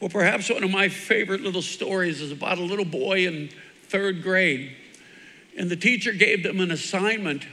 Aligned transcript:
Well, 0.00 0.08
perhaps 0.08 0.48
one 0.48 0.64
of 0.64 0.70
my 0.70 0.88
favorite 0.88 1.42
little 1.42 1.62
stories 1.62 2.22
is 2.22 2.32
about 2.32 2.58
a 2.58 2.62
little 2.62 2.86
boy 2.86 3.26
in 3.26 3.50
third 3.84 4.22
grade. 4.22 4.74
And 5.58 5.70
the 5.70 5.76
teacher 5.76 6.12
gave 6.12 6.42
them 6.42 6.60
an 6.60 6.70
assignment 6.70 7.44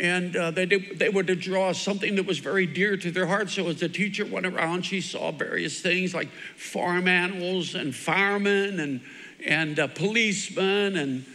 and 0.00 0.34
uh, 0.34 0.50
they, 0.50 0.64
did, 0.64 0.98
they 0.98 1.10
were 1.10 1.22
to 1.22 1.36
draw 1.36 1.72
something 1.72 2.14
that 2.14 2.24
was 2.24 2.38
very 2.38 2.64
dear 2.64 2.96
to 2.96 3.10
their 3.10 3.26
heart. 3.26 3.50
So 3.50 3.68
as 3.68 3.80
the 3.80 3.88
teacher 3.88 4.24
went 4.24 4.46
around, 4.46 4.86
she 4.86 5.02
saw 5.02 5.30
various 5.30 5.80
things 5.80 6.14
like 6.14 6.30
farm 6.56 7.06
animals 7.06 7.74
and 7.74 7.94
firemen 7.94 8.80
and, 8.80 9.02
and 9.44 9.78
uh, 9.78 9.88
policemen 9.88 10.96
and 10.96 11.26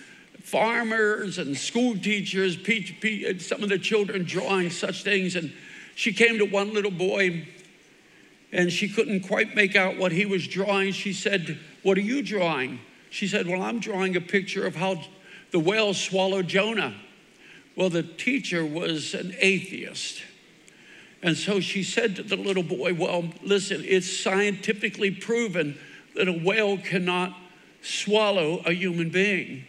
farmers 0.41 1.37
and 1.37 1.55
school 1.55 1.95
teachers, 1.95 2.57
some 3.45 3.61
of 3.61 3.69
the 3.69 3.77
children 3.77 4.23
drawing 4.23 4.71
such 4.71 5.03
things. 5.03 5.35
And 5.35 5.53
she 5.93 6.11
came 6.11 6.39
to 6.39 6.45
one 6.45 6.73
little 6.73 6.89
boy 6.89 7.47
and 8.55 8.71
she 8.71 8.87
couldn't 8.87 9.19
quite 9.27 9.53
make 9.53 9.75
out 9.75 9.97
what 9.97 10.13
he 10.13 10.25
was 10.25 10.47
drawing. 10.47 10.93
She 10.93 11.11
said, 11.11 11.59
What 11.83 11.97
are 11.97 12.01
you 12.01 12.23
drawing? 12.23 12.79
She 13.09 13.27
said, 13.27 13.47
Well, 13.47 13.61
I'm 13.61 13.79
drawing 13.79 14.15
a 14.15 14.21
picture 14.21 14.65
of 14.65 14.77
how 14.77 15.01
the 15.51 15.59
whale 15.59 15.93
swallowed 15.93 16.47
Jonah. 16.47 16.95
Well, 17.75 17.89
the 17.89 18.01
teacher 18.01 18.65
was 18.65 19.13
an 19.13 19.35
atheist. 19.39 20.23
And 21.21 21.35
so 21.35 21.59
she 21.59 21.83
said 21.83 22.15
to 22.15 22.23
the 22.23 22.37
little 22.37 22.63
boy, 22.63 22.93
Well, 22.93 23.25
listen, 23.43 23.83
it's 23.85 24.09
scientifically 24.09 25.11
proven 25.11 25.77
that 26.15 26.29
a 26.29 26.33
whale 26.33 26.77
cannot 26.77 27.35
swallow 27.81 28.61
a 28.65 28.71
human 28.71 29.09
being. 29.09 29.65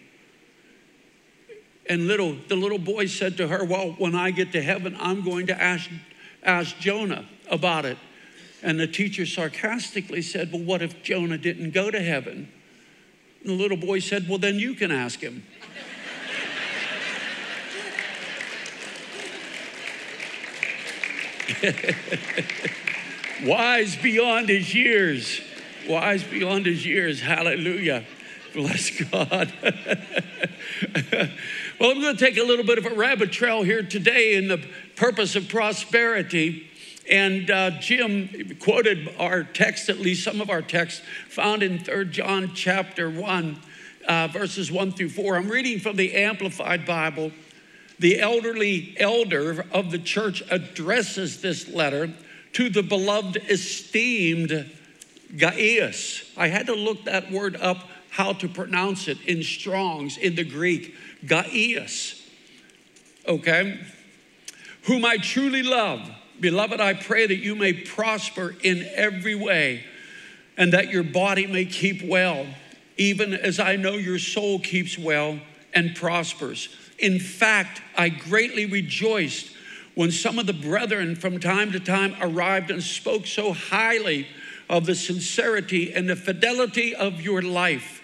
And 1.88 2.06
little, 2.06 2.36
the 2.46 2.56
little 2.56 2.78
boy 2.78 3.06
said 3.06 3.36
to 3.38 3.48
her, 3.48 3.64
Well, 3.64 3.96
when 3.98 4.14
I 4.14 4.30
get 4.30 4.52
to 4.52 4.62
heaven, 4.62 4.96
I'm 5.00 5.22
going 5.22 5.48
to 5.48 5.60
ask, 5.60 5.90
ask 6.44 6.78
Jonah 6.78 7.26
about 7.50 7.84
it. 7.84 7.98
And 8.66 8.78
the 8.80 8.88
teacher 8.88 9.26
sarcastically 9.26 10.22
said, 10.22 10.50
Well, 10.50 10.60
what 10.60 10.82
if 10.82 11.04
Jonah 11.04 11.38
didn't 11.38 11.70
go 11.70 11.88
to 11.88 12.02
heaven? 12.02 12.48
And 13.42 13.50
the 13.50 13.54
little 13.54 13.76
boy 13.76 14.00
said, 14.00 14.28
Well, 14.28 14.38
then 14.38 14.58
you 14.58 14.74
can 14.74 14.90
ask 14.90 15.20
him. 15.20 15.44
Wise 23.44 23.94
beyond 23.94 24.48
his 24.48 24.74
years. 24.74 25.40
Wise 25.88 26.24
beyond 26.24 26.66
his 26.66 26.84
years. 26.84 27.20
Hallelujah. 27.20 28.02
Bless 28.52 28.98
God. 28.98 29.52
well, 29.62 31.92
I'm 31.92 32.00
going 32.00 32.16
to 32.16 32.16
take 32.16 32.36
a 32.36 32.42
little 32.42 32.64
bit 32.64 32.78
of 32.78 32.86
a 32.86 32.94
rabbit 32.96 33.30
trail 33.30 33.62
here 33.62 33.84
today 33.84 34.34
in 34.34 34.48
the 34.48 34.58
purpose 34.96 35.36
of 35.36 35.48
prosperity. 35.48 36.65
And 37.10 37.50
uh, 37.50 37.70
Jim 37.78 38.56
quoted 38.60 39.14
our 39.18 39.44
text, 39.44 39.88
at 39.88 39.98
least 39.98 40.24
some 40.24 40.40
of 40.40 40.50
our 40.50 40.62
text, 40.62 41.02
found 41.28 41.62
in 41.62 41.78
3 41.78 42.06
John 42.06 42.52
chapter 42.54 43.08
1, 43.08 43.58
uh, 44.08 44.28
verses 44.28 44.72
1 44.72 44.92
through 44.92 45.10
4. 45.10 45.36
I'm 45.36 45.48
reading 45.48 45.78
from 45.78 45.96
the 45.96 46.14
Amplified 46.14 46.84
Bible 46.84 47.32
the 47.98 48.20
elderly 48.20 48.94
elder 48.98 49.64
of 49.72 49.90
the 49.90 49.98
church 49.98 50.42
addresses 50.50 51.40
this 51.40 51.68
letter 51.68 52.12
to 52.52 52.68
the 52.68 52.82
beloved, 52.82 53.36
esteemed 53.48 54.70
Gaius. 55.36 56.30
I 56.36 56.48
had 56.48 56.66
to 56.66 56.74
look 56.74 57.04
that 57.04 57.30
word 57.30 57.56
up, 57.56 57.88
how 58.10 58.32
to 58.34 58.48
pronounce 58.48 59.08
it 59.08 59.20
in 59.22 59.42
Strong's, 59.42 60.16
in 60.18 60.34
the 60.34 60.44
Greek, 60.44 60.94
Gaius. 61.26 62.22
Okay? 63.26 63.80
Whom 64.84 65.04
I 65.04 65.16
truly 65.16 65.62
love. 65.62 66.10
Beloved, 66.40 66.80
I 66.80 66.94
pray 66.94 67.26
that 67.26 67.36
you 67.36 67.54
may 67.54 67.72
prosper 67.72 68.54
in 68.62 68.86
every 68.94 69.34
way 69.34 69.84
and 70.56 70.72
that 70.72 70.90
your 70.90 71.02
body 71.02 71.46
may 71.46 71.64
keep 71.64 72.02
well, 72.02 72.46
even 72.96 73.34
as 73.34 73.58
I 73.58 73.76
know 73.76 73.92
your 73.92 74.18
soul 74.18 74.58
keeps 74.58 74.98
well 74.98 75.38
and 75.74 75.94
prospers. 75.94 76.68
In 76.98 77.18
fact, 77.18 77.82
I 77.96 78.08
greatly 78.08 78.66
rejoiced 78.66 79.52
when 79.94 80.10
some 80.10 80.38
of 80.38 80.46
the 80.46 80.52
brethren 80.52 81.16
from 81.16 81.40
time 81.40 81.72
to 81.72 81.80
time 81.80 82.14
arrived 82.20 82.70
and 82.70 82.82
spoke 82.82 83.26
so 83.26 83.52
highly 83.52 84.26
of 84.68 84.86
the 84.86 84.94
sincerity 84.94 85.92
and 85.92 86.08
the 86.08 86.16
fidelity 86.16 86.94
of 86.94 87.20
your 87.20 87.40
life. 87.40 88.02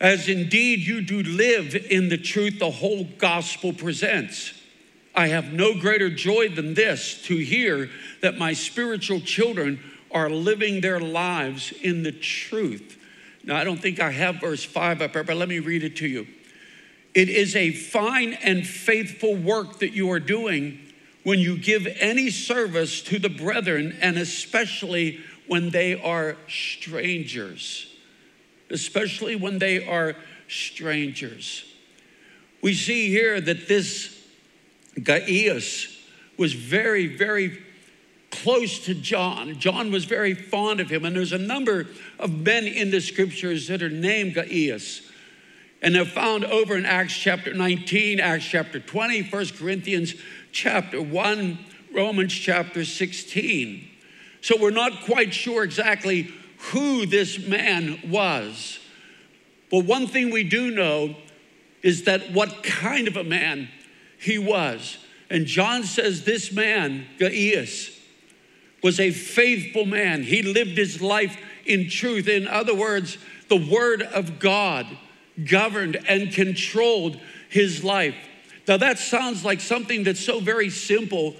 As 0.00 0.28
indeed 0.28 0.80
you 0.80 1.02
do 1.02 1.22
live 1.22 1.74
in 1.74 2.08
the 2.08 2.18
truth 2.18 2.58
the 2.58 2.70
whole 2.70 3.04
gospel 3.18 3.72
presents. 3.72 4.57
I 5.18 5.26
have 5.26 5.52
no 5.52 5.74
greater 5.74 6.08
joy 6.08 6.48
than 6.48 6.74
this 6.74 7.20
to 7.22 7.36
hear 7.36 7.90
that 8.20 8.38
my 8.38 8.52
spiritual 8.52 9.18
children 9.18 9.80
are 10.12 10.30
living 10.30 10.80
their 10.80 11.00
lives 11.00 11.72
in 11.82 12.04
the 12.04 12.12
truth. 12.12 12.96
Now, 13.42 13.56
I 13.56 13.64
don't 13.64 13.82
think 13.82 13.98
I 13.98 14.12
have 14.12 14.36
verse 14.36 14.62
5 14.62 15.02
up 15.02 15.14
there, 15.14 15.24
but 15.24 15.36
let 15.36 15.48
me 15.48 15.58
read 15.58 15.82
it 15.82 15.96
to 15.96 16.06
you. 16.06 16.28
It 17.14 17.28
is 17.28 17.56
a 17.56 17.72
fine 17.72 18.34
and 18.34 18.64
faithful 18.64 19.34
work 19.34 19.80
that 19.80 19.90
you 19.90 20.08
are 20.12 20.20
doing 20.20 20.78
when 21.24 21.40
you 21.40 21.58
give 21.58 21.88
any 21.98 22.30
service 22.30 23.02
to 23.02 23.18
the 23.18 23.28
brethren, 23.28 23.98
and 24.00 24.16
especially 24.18 25.18
when 25.48 25.70
they 25.70 26.00
are 26.00 26.36
strangers. 26.46 27.92
Especially 28.70 29.34
when 29.34 29.58
they 29.58 29.84
are 29.84 30.14
strangers. 30.46 31.64
We 32.62 32.72
see 32.72 33.08
here 33.08 33.40
that 33.40 33.66
this 33.66 34.17
Gaius 35.02 35.96
was 36.36 36.52
very, 36.52 37.06
very 37.06 37.58
close 38.30 38.84
to 38.86 38.94
John. 38.94 39.58
John 39.58 39.90
was 39.90 40.04
very 40.04 40.34
fond 40.34 40.80
of 40.80 40.90
him, 40.90 41.04
and 41.04 41.14
there's 41.14 41.32
a 41.32 41.38
number 41.38 41.86
of 42.18 42.32
men 42.32 42.66
in 42.66 42.90
the 42.90 43.00
scriptures 43.00 43.68
that 43.68 43.82
are 43.82 43.88
named 43.88 44.34
Gaius. 44.34 45.02
And 45.80 45.94
they're 45.94 46.04
found 46.04 46.44
over 46.44 46.76
in 46.76 46.84
Acts 46.84 47.16
chapter 47.16 47.54
19, 47.54 48.20
Acts 48.20 48.44
chapter 48.44 48.80
20, 48.80 49.22
1 49.22 49.46
Corinthians 49.58 50.14
chapter 50.50 51.00
1, 51.00 51.58
Romans 51.94 52.32
chapter 52.32 52.84
16. 52.84 53.88
So 54.40 54.56
we're 54.60 54.70
not 54.70 55.04
quite 55.04 55.32
sure 55.32 55.62
exactly 55.64 56.32
who 56.72 57.06
this 57.06 57.38
man 57.38 58.00
was. 58.10 58.78
But 59.70 59.84
one 59.84 60.06
thing 60.06 60.30
we 60.30 60.44
do 60.44 60.70
know 60.70 61.16
is 61.82 62.04
that 62.04 62.32
what 62.32 62.62
kind 62.62 63.06
of 63.06 63.16
a 63.16 63.24
man 63.24 63.68
he 64.18 64.38
was. 64.38 64.98
And 65.30 65.46
John 65.46 65.84
says 65.84 66.24
this 66.24 66.52
man, 66.52 67.06
Gaius, 67.18 67.90
was 68.82 69.00
a 69.00 69.10
faithful 69.10 69.84
man. 69.84 70.22
He 70.22 70.42
lived 70.42 70.76
his 70.76 71.02
life 71.02 71.36
in 71.66 71.88
truth. 71.88 72.28
In 72.28 72.46
other 72.46 72.74
words, 72.74 73.18
the 73.48 73.56
word 73.56 74.02
of 74.02 74.38
God 74.38 74.86
governed 75.44 75.96
and 76.08 76.32
controlled 76.32 77.18
his 77.48 77.84
life. 77.84 78.14
Now, 78.66 78.76
that 78.76 78.98
sounds 78.98 79.44
like 79.44 79.60
something 79.60 80.04
that's 80.04 80.24
so 80.24 80.40
very 80.40 80.70
simple 80.70 81.36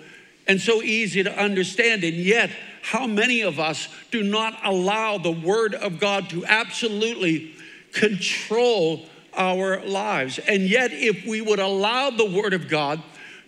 and 0.46 0.60
so 0.60 0.82
easy 0.82 1.22
to 1.22 1.38
understand, 1.38 2.02
and 2.02 2.16
yet, 2.16 2.50
how 2.80 3.06
many 3.06 3.42
of 3.42 3.60
us 3.60 3.88
do 4.10 4.22
not 4.22 4.58
allow 4.64 5.18
the 5.18 5.30
Word 5.30 5.74
of 5.74 6.00
God 6.00 6.30
to 6.30 6.46
absolutely 6.46 7.54
control 7.92 9.04
our 9.38 9.80
lives? 9.86 10.38
And 10.38 10.64
yet, 10.64 10.92
if 10.92 11.24
we 11.24 11.40
would 11.40 11.60
allow 11.60 12.10
the 12.10 12.26
Word 12.26 12.52
of 12.52 12.68
God 12.68 13.02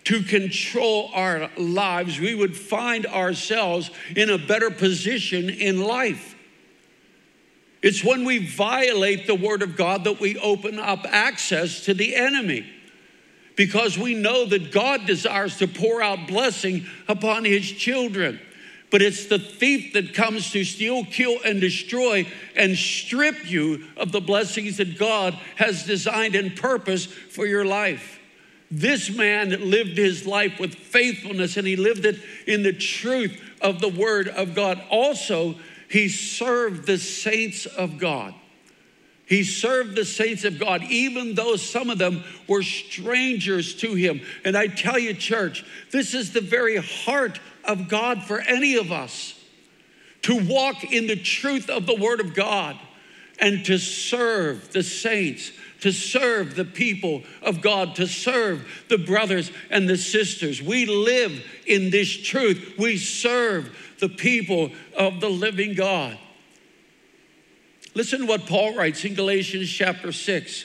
to 0.04 0.22
control 0.22 1.10
our 1.12 1.50
lives, 1.58 2.18
we 2.18 2.34
would 2.34 2.56
find 2.56 3.04
ourselves 3.06 3.90
in 4.16 4.30
a 4.30 4.38
better 4.38 4.70
position 4.70 5.50
in 5.50 5.82
life. 5.82 6.36
It's 7.82 8.04
when 8.04 8.24
we 8.24 8.46
violate 8.46 9.26
the 9.26 9.34
Word 9.34 9.62
of 9.62 9.76
God 9.76 10.04
that 10.04 10.20
we 10.20 10.38
open 10.38 10.78
up 10.78 11.04
access 11.06 11.84
to 11.86 11.94
the 11.94 12.14
enemy 12.14 12.66
because 13.56 13.98
we 13.98 14.14
know 14.14 14.46
that 14.46 14.72
God 14.72 15.06
desires 15.06 15.58
to 15.58 15.68
pour 15.68 16.00
out 16.02 16.26
blessing 16.26 16.86
upon 17.08 17.44
His 17.44 17.70
children. 17.70 18.40
But 18.90 19.02
it's 19.02 19.26
the 19.26 19.38
thief 19.38 19.92
that 19.92 20.14
comes 20.14 20.50
to 20.50 20.64
steal, 20.64 21.04
kill, 21.04 21.38
and 21.44 21.60
destroy 21.60 22.26
and 22.56 22.76
strip 22.76 23.48
you 23.48 23.84
of 23.96 24.10
the 24.10 24.20
blessings 24.20 24.78
that 24.78 24.98
God 24.98 25.34
has 25.56 25.84
designed 25.84 26.34
and 26.34 26.56
purpose 26.56 27.06
for 27.06 27.46
your 27.46 27.64
life. 27.64 28.18
This 28.70 29.10
man 29.10 29.70
lived 29.70 29.96
his 29.96 30.26
life 30.26 30.60
with 30.60 30.74
faithfulness 30.74 31.56
and 31.56 31.66
he 31.66 31.76
lived 31.76 32.04
it 32.04 32.20
in 32.46 32.62
the 32.62 32.72
truth 32.72 33.40
of 33.60 33.80
the 33.80 33.88
Word 33.88 34.28
of 34.28 34.54
God. 34.54 34.80
Also, 34.90 35.56
he 35.88 36.08
served 36.08 36.86
the 36.86 36.98
saints 36.98 37.66
of 37.66 37.98
God. 37.98 38.34
He 39.30 39.44
served 39.44 39.94
the 39.94 40.04
saints 40.04 40.44
of 40.44 40.58
God, 40.58 40.82
even 40.82 41.36
though 41.36 41.54
some 41.54 41.88
of 41.88 41.98
them 41.98 42.24
were 42.48 42.64
strangers 42.64 43.76
to 43.76 43.94
him. 43.94 44.22
And 44.44 44.56
I 44.56 44.66
tell 44.66 44.98
you, 44.98 45.14
church, 45.14 45.64
this 45.92 46.14
is 46.14 46.32
the 46.32 46.40
very 46.40 46.78
heart 46.78 47.38
of 47.62 47.88
God 47.88 48.24
for 48.24 48.40
any 48.40 48.74
of 48.74 48.90
us 48.90 49.40
to 50.22 50.34
walk 50.34 50.82
in 50.82 51.06
the 51.06 51.14
truth 51.14 51.70
of 51.70 51.86
the 51.86 51.94
Word 51.94 52.18
of 52.18 52.34
God 52.34 52.76
and 53.38 53.64
to 53.66 53.78
serve 53.78 54.72
the 54.72 54.82
saints, 54.82 55.52
to 55.82 55.92
serve 55.92 56.56
the 56.56 56.64
people 56.64 57.22
of 57.40 57.60
God, 57.60 57.94
to 57.94 58.08
serve 58.08 58.84
the 58.88 58.98
brothers 58.98 59.52
and 59.70 59.88
the 59.88 59.96
sisters. 59.96 60.60
We 60.60 60.86
live 60.86 61.40
in 61.68 61.90
this 61.90 62.10
truth. 62.10 62.74
We 62.76 62.96
serve 62.96 63.94
the 64.00 64.08
people 64.08 64.72
of 64.96 65.20
the 65.20 65.30
living 65.30 65.74
God. 65.74 66.18
Listen 67.94 68.20
to 68.20 68.26
what 68.26 68.46
Paul 68.46 68.74
writes 68.74 69.04
in 69.04 69.14
Galatians 69.14 69.68
chapter 69.70 70.12
6. 70.12 70.64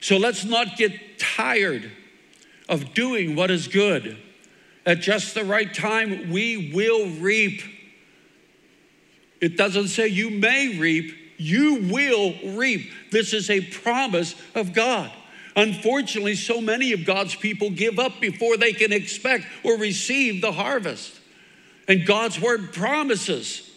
So 0.00 0.16
let's 0.16 0.44
not 0.44 0.76
get 0.76 1.18
tired 1.18 1.90
of 2.68 2.94
doing 2.94 3.36
what 3.36 3.50
is 3.50 3.68
good. 3.68 4.16
At 4.84 5.00
just 5.00 5.34
the 5.34 5.44
right 5.44 5.72
time, 5.72 6.30
we 6.30 6.72
will 6.74 7.08
reap. 7.20 7.62
It 9.40 9.56
doesn't 9.56 9.88
say 9.88 10.08
you 10.08 10.30
may 10.30 10.78
reap, 10.78 11.14
you 11.36 11.88
will 11.90 12.34
reap. 12.56 12.90
This 13.10 13.32
is 13.32 13.50
a 13.50 13.60
promise 13.60 14.34
of 14.54 14.72
God. 14.72 15.12
Unfortunately, 15.54 16.34
so 16.34 16.60
many 16.60 16.92
of 16.92 17.04
God's 17.04 17.34
people 17.34 17.70
give 17.70 17.98
up 17.98 18.20
before 18.20 18.56
they 18.56 18.72
can 18.72 18.92
expect 18.92 19.44
or 19.62 19.76
receive 19.76 20.40
the 20.40 20.52
harvest. 20.52 21.20
And 21.86 22.06
God's 22.06 22.40
word 22.40 22.72
promises 22.72 23.68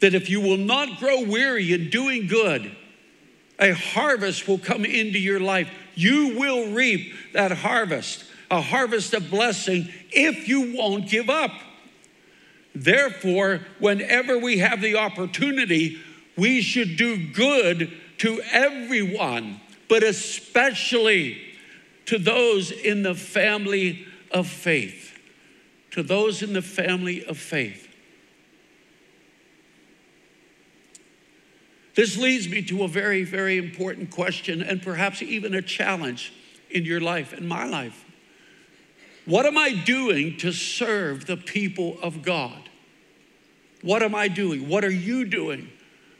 that 0.00 0.14
if 0.14 0.28
you 0.28 0.40
will 0.40 0.56
not 0.56 0.98
grow 0.98 1.22
weary 1.22 1.72
in 1.72 1.90
doing 1.90 2.26
good, 2.26 2.74
a 3.58 3.72
harvest 3.72 4.46
will 4.46 4.58
come 4.58 4.84
into 4.84 5.18
your 5.18 5.40
life. 5.40 5.70
You 5.94 6.38
will 6.38 6.72
reap 6.72 7.14
that 7.32 7.52
harvest, 7.52 8.24
a 8.50 8.60
harvest 8.60 9.14
of 9.14 9.30
blessing, 9.30 9.88
if 10.10 10.48
you 10.48 10.76
won't 10.76 11.08
give 11.08 11.30
up. 11.30 11.52
Therefore, 12.74 13.60
whenever 13.78 14.38
we 14.38 14.58
have 14.58 14.82
the 14.82 14.96
opportunity, 14.96 15.98
we 16.36 16.60
should 16.60 16.96
do 16.96 17.32
good 17.32 17.90
to 18.18 18.42
everyone, 18.52 19.60
but 19.88 20.02
especially 20.02 21.40
to 22.04 22.18
those 22.18 22.70
in 22.70 23.02
the 23.02 23.14
family 23.14 24.06
of 24.30 24.46
faith. 24.46 25.18
To 25.92 26.02
those 26.02 26.42
in 26.42 26.52
the 26.52 26.62
family 26.62 27.24
of 27.24 27.38
faith. 27.38 27.85
This 31.96 32.18
leads 32.18 32.46
me 32.46 32.62
to 32.62 32.84
a 32.84 32.88
very, 32.88 33.24
very 33.24 33.56
important 33.56 34.10
question 34.10 34.62
and 34.62 34.82
perhaps 34.82 35.22
even 35.22 35.54
a 35.54 35.62
challenge 35.62 36.32
in 36.70 36.84
your 36.84 37.00
life, 37.00 37.32
in 37.32 37.48
my 37.48 37.64
life. 37.64 38.04
What 39.24 39.46
am 39.46 39.56
I 39.56 39.72
doing 39.72 40.36
to 40.38 40.52
serve 40.52 41.26
the 41.26 41.38
people 41.38 41.98
of 42.02 42.22
God? 42.22 42.68
What 43.80 44.02
am 44.02 44.14
I 44.14 44.28
doing? 44.28 44.68
What 44.68 44.84
are 44.84 44.90
you 44.90 45.24
doing 45.24 45.70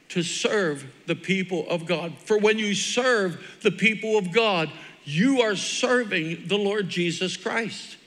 to 0.09 0.23
serve 0.23 0.87
the 1.07 1.15
people 1.15 1.69
of 1.69 1.85
God? 1.85 2.15
For 2.25 2.39
when 2.39 2.59
you 2.59 2.75
serve 2.75 3.59
the 3.63 3.71
people 3.71 4.17
of 4.17 4.33
God, 4.33 4.71
you 5.05 5.43
are 5.43 5.57
serving 5.57 6.49
the 6.49 6.57
Lord 6.57 6.89
Jesus 6.89 7.37
Christ. 7.37 7.99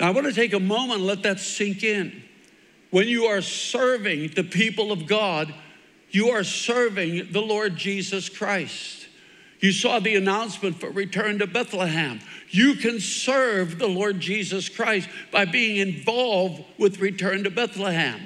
Now, 0.00 0.08
I 0.08 0.10
want 0.10 0.26
to 0.26 0.32
take 0.32 0.54
a 0.54 0.60
moment 0.60 1.00
and 1.00 1.06
let 1.06 1.22
that 1.24 1.40
sink 1.40 1.82
in. 1.82 2.24
When 2.90 3.06
you 3.06 3.24
are 3.26 3.42
serving 3.42 4.28
the 4.34 4.44
people 4.44 4.92
of 4.92 5.06
God, 5.06 5.52
you 6.10 6.30
are 6.30 6.44
serving 6.44 7.32
the 7.32 7.42
Lord 7.42 7.76
Jesus 7.76 8.28
Christ. 8.28 9.06
You 9.60 9.72
saw 9.72 9.98
the 9.98 10.16
announcement 10.16 10.78
for 10.78 10.90
return 10.90 11.38
to 11.38 11.46
Bethlehem. 11.46 12.20
You 12.50 12.74
can 12.74 13.00
serve 13.00 13.78
the 13.78 13.88
Lord 13.88 14.20
Jesus 14.20 14.68
Christ 14.68 15.08
by 15.32 15.44
being 15.44 15.76
involved 15.76 16.64
with 16.78 17.00
return 17.00 17.44
to 17.44 17.50
Bethlehem. 17.50 18.20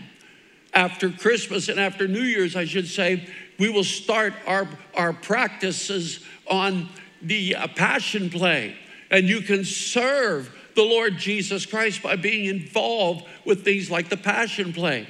After 0.75 1.11
Christmas 1.11 1.69
and 1.69 1.81
after 1.81 2.06
New 2.06 2.23
Year's, 2.23 2.56
I 2.56 2.65
should 2.65 2.88
say, 2.88 3.29
we 3.59 3.69
will 3.69 3.85
start 3.85 4.35
our, 4.47 4.69
our 4.94 5.12
practices 5.12 6.25
on 6.47 6.88
the 7.23 7.56
uh, 7.56 7.69
Passion 7.69 8.31
Play. 8.31 8.76
And 9.11 9.29
you 9.29 9.41
can 9.41 9.65
serve 9.65 10.55
the 10.75 10.83
Lord 10.83 11.17
Jesus 11.19 11.67
Christ 11.67 12.03
by 12.03 12.17
being 12.17 12.47
involved 12.47 13.26
with 13.44 13.65
things 13.65 13.91
like 13.91 14.09
the 14.09 14.17
Passion 14.17 14.73
Play. 14.73 15.06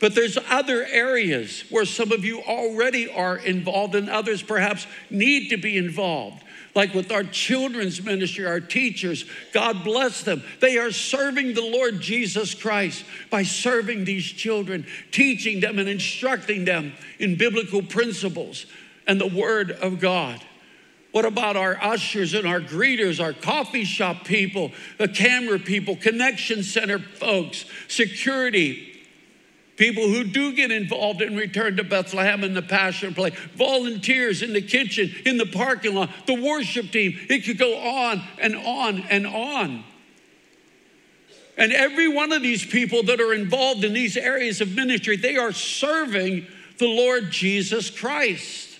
But 0.00 0.14
there's 0.14 0.38
other 0.48 0.84
areas 0.84 1.64
where 1.70 1.84
some 1.84 2.12
of 2.12 2.24
you 2.24 2.40
already 2.40 3.10
are 3.10 3.36
involved, 3.36 3.94
and 3.94 4.08
others 4.08 4.42
perhaps 4.42 4.86
need 5.10 5.50
to 5.50 5.56
be 5.56 5.76
involved. 5.76 6.44
Like 6.74 6.94
with 6.94 7.10
our 7.10 7.24
children's 7.24 8.02
ministry, 8.02 8.46
our 8.46 8.60
teachers, 8.60 9.24
God 9.52 9.82
bless 9.82 10.22
them. 10.22 10.44
They 10.60 10.78
are 10.78 10.92
serving 10.92 11.54
the 11.54 11.62
Lord 11.62 12.00
Jesus 12.00 12.54
Christ 12.54 13.04
by 13.30 13.42
serving 13.42 14.04
these 14.04 14.24
children, 14.24 14.86
teaching 15.10 15.60
them 15.60 15.78
and 15.78 15.88
instructing 15.88 16.64
them 16.64 16.92
in 17.18 17.36
biblical 17.36 17.82
principles 17.82 18.66
and 19.06 19.20
the 19.20 19.26
Word 19.26 19.72
of 19.72 19.98
God. 19.98 20.40
What 21.10 21.24
about 21.24 21.56
our 21.56 21.82
ushers 21.82 22.34
and 22.34 22.46
our 22.46 22.60
greeters, 22.60 23.20
our 23.20 23.32
coffee 23.32 23.84
shop 23.84 24.24
people, 24.24 24.70
the 24.98 25.08
camera 25.08 25.58
people, 25.58 25.96
connection 25.96 26.62
center 26.62 26.98
folks, 26.98 27.64
security, 27.88 28.97
people 29.78 30.08
who 30.08 30.24
do 30.24 30.52
get 30.52 30.70
involved 30.70 31.22
in 31.22 31.36
Return 31.36 31.76
to 31.76 31.84
Bethlehem 31.84 32.44
in 32.44 32.52
the 32.52 32.62
Passion 32.62 33.14
Play, 33.14 33.30
volunteers 33.54 34.42
in 34.42 34.52
the 34.52 34.60
kitchen, 34.60 35.14
in 35.24 35.38
the 35.38 35.46
parking 35.46 35.94
lot, 35.94 36.10
the 36.26 36.34
worship 36.34 36.90
team. 36.90 37.18
It 37.30 37.44
could 37.44 37.58
go 37.58 37.78
on 37.78 38.22
and 38.38 38.56
on 38.56 39.00
and 39.08 39.26
on. 39.26 39.84
And 41.56 41.72
every 41.72 42.08
one 42.08 42.32
of 42.32 42.42
these 42.42 42.64
people 42.64 43.04
that 43.04 43.20
are 43.20 43.32
involved 43.32 43.84
in 43.84 43.92
these 43.92 44.16
areas 44.16 44.60
of 44.60 44.74
ministry, 44.74 45.16
they 45.16 45.36
are 45.36 45.52
serving 45.52 46.46
the 46.78 46.86
Lord 46.86 47.30
Jesus 47.30 47.90
Christ. 47.90 48.78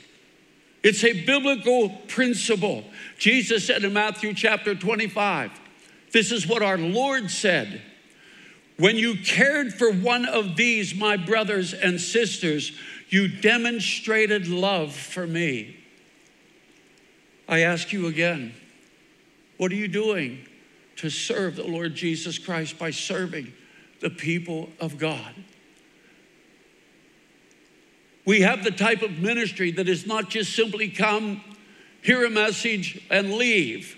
It's 0.82 1.02
a 1.02 1.24
biblical 1.24 1.90
principle. 2.08 2.84
Jesus 3.18 3.66
said 3.66 3.82
in 3.84 3.92
Matthew 3.92 4.32
chapter 4.34 4.74
25, 4.74 5.50
this 6.12 6.30
is 6.30 6.46
what 6.46 6.62
our 6.62 6.78
Lord 6.78 7.30
said. 7.30 7.82
When 8.78 8.96
you 8.96 9.16
cared 9.16 9.74
for 9.74 9.90
one 9.90 10.24
of 10.24 10.54
these, 10.54 10.94
my 10.94 11.16
brothers 11.16 11.74
and 11.74 12.00
sisters, 12.00 12.72
you 13.08 13.26
demonstrated 13.26 14.46
love 14.46 14.94
for 14.94 15.26
me. 15.26 15.76
I 17.48 17.60
ask 17.60 17.92
you 17.92 18.06
again, 18.06 18.54
what 19.56 19.72
are 19.72 19.76
you 19.76 19.88
doing 19.88 20.46
to 20.96 21.10
serve 21.10 21.56
the 21.56 21.66
Lord 21.66 21.96
Jesus 21.96 22.38
Christ 22.38 22.78
by 22.78 22.92
serving 22.92 23.52
the 24.00 24.10
people 24.10 24.68
of 24.80 24.96
God? 24.96 25.34
We 28.24 28.42
have 28.42 28.62
the 28.62 28.70
type 28.70 29.02
of 29.02 29.18
ministry 29.18 29.72
that 29.72 29.88
is 29.88 30.06
not 30.06 30.30
just 30.30 30.54
simply 30.54 30.88
come, 30.88 31.42
hear 32.02 32.24
a 32.24 32.30
message, 32.30 33.04
and 33.10 33.32
leave. 33.32 33.96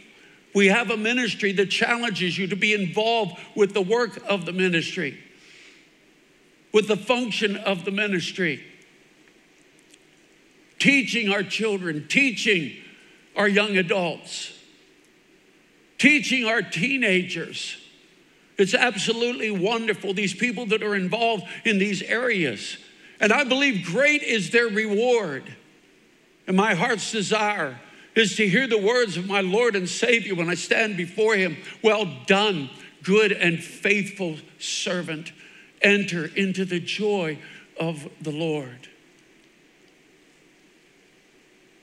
We 0.55 0.67
have 0.67 0.91
a 0.91 0.97
ministry 0.97 1.53
that 1.53 1.71
challenges 1.71 2.37
you 2.37 2.47
to 2.49 2.57
be 2.57 2.75
involved 2.75 3.39
with 3.55 3.73
the 3.73 3.83
work 3.83 4.21
of 4.29 4.47
the 4.47 4.53
ministry, 4.53 5.19
with 6.73 6.89
the 6.89 6.97
function 6.97 7.57
of 7.57 7.85
the 7.85 7.91
ministry. 7.91 8.65
Teaching 10.79 11.31
our 11.31 11.43
children, 11.43 12.09
teaching 12.09 12.73
our 13.37 13.47
young 13.47 13.77
adults, 13.77 14.53
teaching 15.99 16.47
our 16.47 16.63
teenagers. 16.63 17.77
It's 18.57 18.75
absolutely 18.75 19.51
wonderful, 19.51 20.15
these 20.15 20.35
people 20.35 20.67
that 20.67 20.83
are 20.83 20.95
involved 20.95 21.45
in 21.65 21.79
these 21.79 22.03
areas. 22.03 22.79
And 23.21 23.33
I 23.33 23.45
believe 23.45 23.85
great 23.85 24.23
is 24.23 24.51
their 24.51 24.69
reward. 24.69 25.55
And 26.47 26.57
my 26.57 26.75
heart's 26.75 27.13
desire 27.13 27.79
is 28.15 28.37
to 28.37 28.49
hear 28.49 28.67
the 28.67 28.79
words 28.79 29.17
of 29.17 29.27
my 29.27 29.41
Lord 29.41 29.77
and 29.77 29.89
Savior 29.89 30.35
when 30.35 30.49
I 30.49 30.55
stand 30.55 30.97
before 30.97 31.35
Him. 31.37 31.57
Well 31.83 32.07
done, 32.27 32.71
good 33.03 33.33
and 33.33 33.63
faithful 33.63 34.37
servant. 34.59 35.33
Enter 35.83 36.27
into 36.27 36.65
the 36.65 36.81
joy 36.81 37.39
of 37.79 38.09
the 38.21 38.33
Lord. 38.33 38.89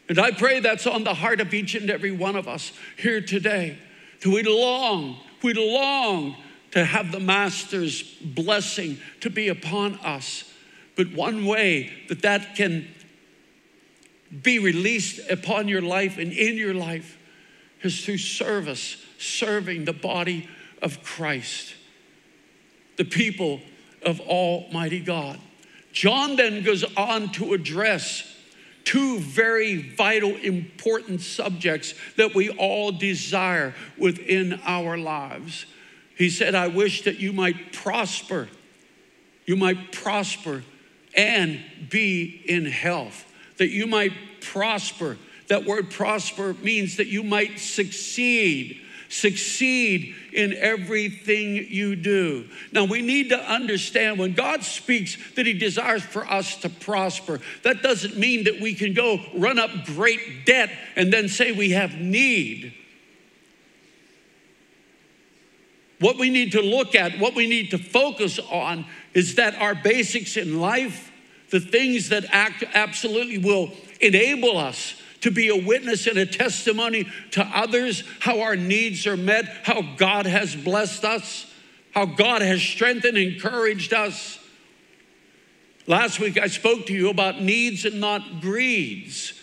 And 0.09 0.19
I 0.19 0.31
pray 0.31 0.59
that's 0.59 0.87
on 0.87 1.03
the 1.03 1.13
heart 1.13 1.41
of 1.41 1.53
each 1.53 1.75
and 1.75 1.89
every 1.89 2.11
one 2.11 2.35
of 2.35 2.47
us 2.47 2.71
here 2.97 3.21
today. 3.21 3.77
Do 4.21 4.31
we 4.31 4.43
long, 4.43 5.17
we 5.43 5.53
long 5.53 6.35
to 6.71 6.85
have 6.85 7.11
the 7.11 7.19
Master's 7.19 8.03
blessing 8.21 8.99
to 9.21 9.29
be 9.29 9.47
upon 9.49 9.95
us. 9.95 10.43
But 10.95 11.13
one 11.13 11.45
way 11.45 11.91
that 12.09 12.21
that 12.21 12.55
can 12.55 12.87
be 14.41 14.59
released 14.59 15.29
upon 15.29 15.67
your 15.67 15.81
life 15.81 16.17
and 16.17 16.31
in 16.31 16.57
your 16.57 16.73
life 16.73 17.17
is 17.81 18.03
through 18.03 18.17
service, 18.17 18.97
serving 19.17 19.85
the 19.85 19.93
body 19.93 20.49
of 20.81 21.03
Christ, 21.03 21.73
the 22.97 23.05
people 23.05 23.61
of 24.01 24.19
Almighty 24.21 24.99
God. 24.99 25.39
John 25.91 26.35
then 26.35 26.63
goes 26.63 26.83
on 26.95 27.31
to 27.33 27.53
address 27.53 28.35
two 28.83 29.19
very 29.19 29.75
vital, 29.95 30.35
important 30.37 31.19
subjects 31.21 31.93
that 32.15 32.33
we 32.33 32.49
all 32.51 32.91
desire 32.91 33.75
within 33.97 34.61
our 34.63 34.97
lives. 34.97 35.65
He 36.15 36.29
said, 36.29 36.55
I 36.55 36.67
wish 36.67 37.03
that 37.03 37.19
you 37.19 37.33
might 37.33 37.73
prosper, 37.73 38.47
you 39.45 39.55
might 39.55 39.91
prosper 39.91 40.63
and 41.15 41.59
be 41.89 42.41
in 42.45 42.65
health, 42.65 43.25
that 43.57 43.69
you 43.69 43.87
might 43.87 44.13
prosper. 44.41 45.17
That 45.47 45.65
word 45.65 45.91
prosper 45.91 46.53
means 46.55 46.97
that 46.97 47.07
you 47.07 47.23
might 47.23 47.59
succeed 47.59 48.81
succeed 49.09 50.15
in 50.33 50.53
everything 50.53 51.55
you 51.69 51.95
do. 51.95 52.47
Now, 52.71 52.85
we 52.85 53.01
need 53.01 53.29
to 53.29 53.39
understand 53.39 54.19
when 54.19 54.33
God 54.33 54.63
speaks 54.63 55.17
that 55.35 55.45
He 55.45 55.53
desires 55.53 56.03
for 56.03 56.25
us 56.29 56.57
to 56.57 56.69
prosper, 56.69 57.39
that 57.63 57.81
doesn't 57.81 58.17
mean 58.17 58.45
that 58.45 58.59
we 58.59 58.73
can 58.73 58.93
go 58.93 59.19
run 59.35 59.59
up 59.59 59.71
great 59.85 60.45
debt 60.45 60.69
and 60.95 61.11
then 61.11 61.29
say 61.29 61.51
we 61.51 61.71
have 61.71 61.95
need. 61.95 62.73
What 65.99 66.17
we 66.19 66.29
need 66.29 66.51
to 66.51 66.61
look 66.61 66.93
at, 66.93 67.17
what 67.17 67.33
we 67.33 67.47
need 67.47 67.71
to 67.71 67.79
focus 67.79 68.37
on, 68.37 68.85
is 69.15 69.35
that 69.35 69.55
our 69.55 69.73
basics 69.73 70.37
in 70.37 70.59
life, 70.59 71.06
the 71.49 71.59
things 71.59 72.09
that 72.09 72.25
act 72.29 72.63
absolutely 72.73 73.37
will 73.37 73.71
enable 74.01 74.57
us 74.57 74.95
to 75.21 75.31
be 75.31 75.49
a 75.49 75.55
witness 75.55 76.07
and 76.07 76.17
a 76.17 76.25
testimony 76.25 77.07
to 77.31 77.43
others 77.43 78.03
how 78.19 78.41
our 78.41 78.55
needs 78.55 79.07
are 79.07 79.17
met, 79.17 79.45
how 79.63 79.81
God 79.97 80.25
has 80.25 80.55
blessed 80.55 81.03
us, 81.03 81.51
how 81.91 82.05
God 82.05 82.41
has 82.41 82.61
strengthened, 82.61 83.17
and 83.17 83.33
encouraged 83.33 83.93
us. 83.93 84.39
Last 85.87 86.19
week 86.19 86.37
I 86.37 86.47
spoke 86.47 86.85
to 86.87 86.93
you 86.93 87.09
about 87.09 87.41
needs 87.41 87.85
and 87.85 87.99
not 87.99 88.41
greeds. 88.41 89.33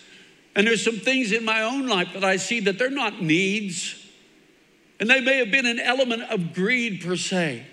And 0.55 0.67
there's 0.67 0.85
some 0.85 1.01
things 1.01 1.33
in 1.33 1.45
my 1.45 1.63
own 1.63 1.89
life 1.89 2.13
that 2.13 2.23
I 2.23 2.37
see 2.37 2.61
that 2.61 2.79
they're 2.79 2.91
not 2.91 3.21
needs. 3.21 4.01
And 5.01 5.11
they 5.11 5.21
may 5.21 5.39
have 5.39 5.51
been 5.51 5.67
an 5.67 5.81
element 5.81 6.23
of 6.31 6.55
greed 6.55 7.03
per 7.03 7.17
se. 7.17 7.67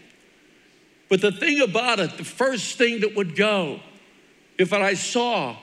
But 1.07 1.21
the 1.21 1.31
thing 1.31 1.61
about 1.61 1.99
it, 1.99 2.17
the 2.17 2.23
first 2.23 2.77
thing 2.77 3.01
that 3.01 3.15
would 3.15 3.35
go, 3.35 3.81
if 4.61 4.73
I 4.73 4.93
saw 4.93 5.55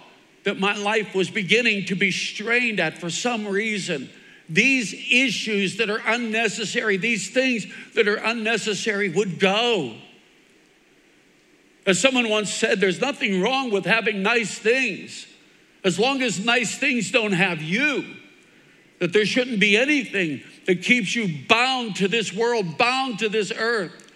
that 0.45 0.59
my 0.59 0.75
life 0.77 1.15
was 1.15 1.31
beginning 1.31 1.87
to 1.87 1.95
be 1.95 2.11
strained 2.11 2.81
at 2.81 2.99
for 2.99 3.11
some 3.11 3.47
reason. 3.47 4.09
These 4.49 4.95
issues 5.11 5.77
that 5.77 5.91
are 5.91 6.01
unnecessary, 6.07 6.97
these 6.97 7.31
things 7.31 7.67
that 7.95 8.09
are 8.09 8.17
unnecessary 8.17 9.11
would 9.11 9.39
go. 9.39 9.95
As 11.87 12.01
someone 12.01 12.29
once 12.29 12.53
said, 12.53 12.81
there's 12.81 13.01
nothing 13.01 13.41
wrong 13.41 13.71
with 13.71 13.85
having 13.85 14.23
nice 14.23 14.59
things 14.59 15.27
as 15.85 15.99
long 15.99 16.23
as 16.23 16.45
nice 16.45 16.77
things 16.77 17.11
don't 17.11 17.33
have 17.33 17.63
you. 17.63 18.05
That 18.99 19.13
there 19.13 19.27
shouldn't 19.27 19.61
be 19.61 19.77
anything 19.77 20.43
that 20.67 20.83
keeps 20.83 21.15
you 21.15 21.47
bound 21.47 21.97
to 21.97 22.09
this 22.09 22.33
world, 22.33 22.79
bound 22.79 23.21
to 23.21 23.29
this 23.29 23.53
earth. 23.57 24.08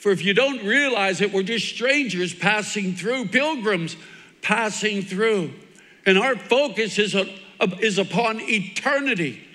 For 0.00 0.10
if 0.10 0.24
you 0.24 0.32
don't 0.32 0.64
realize 0.64 1.20
it, 1.20 1.30
we're 1.30 1.42
just 1.42 1.68
strangers 1.68 2.32
passing 2.32 2.94
through, 2.94 3.28
pilgrims 3.28 3.98
passing 4.40 5.02
through. 5.02 5.52
And 6.06 6.16
our 6.16 6.36
focus 6.36 6.98
is, 6.98 7.14
a, 7.14 7.26
is 7.80 7.98
upon 7.98 8.40
eternity 8.40 9.46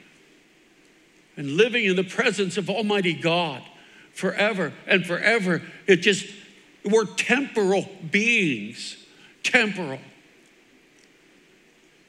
and 1.35 1.57
living 1.57 1.85
in 1.85 1.95
the 1.95 2.03
presence 2.03 2.57
of 2.57 2.69
Almighty 2.69 3.13
God 3.13 3.63
forever 4.13 4.71
and 4.85 5.03
forever. 5.03 5.63
It 5.87 5.97
just, 5.97 6.27
we're 6.83 7.05
temporal 7.05 7.89
beings, 8.11 8.97
temporal. 9.41 9.99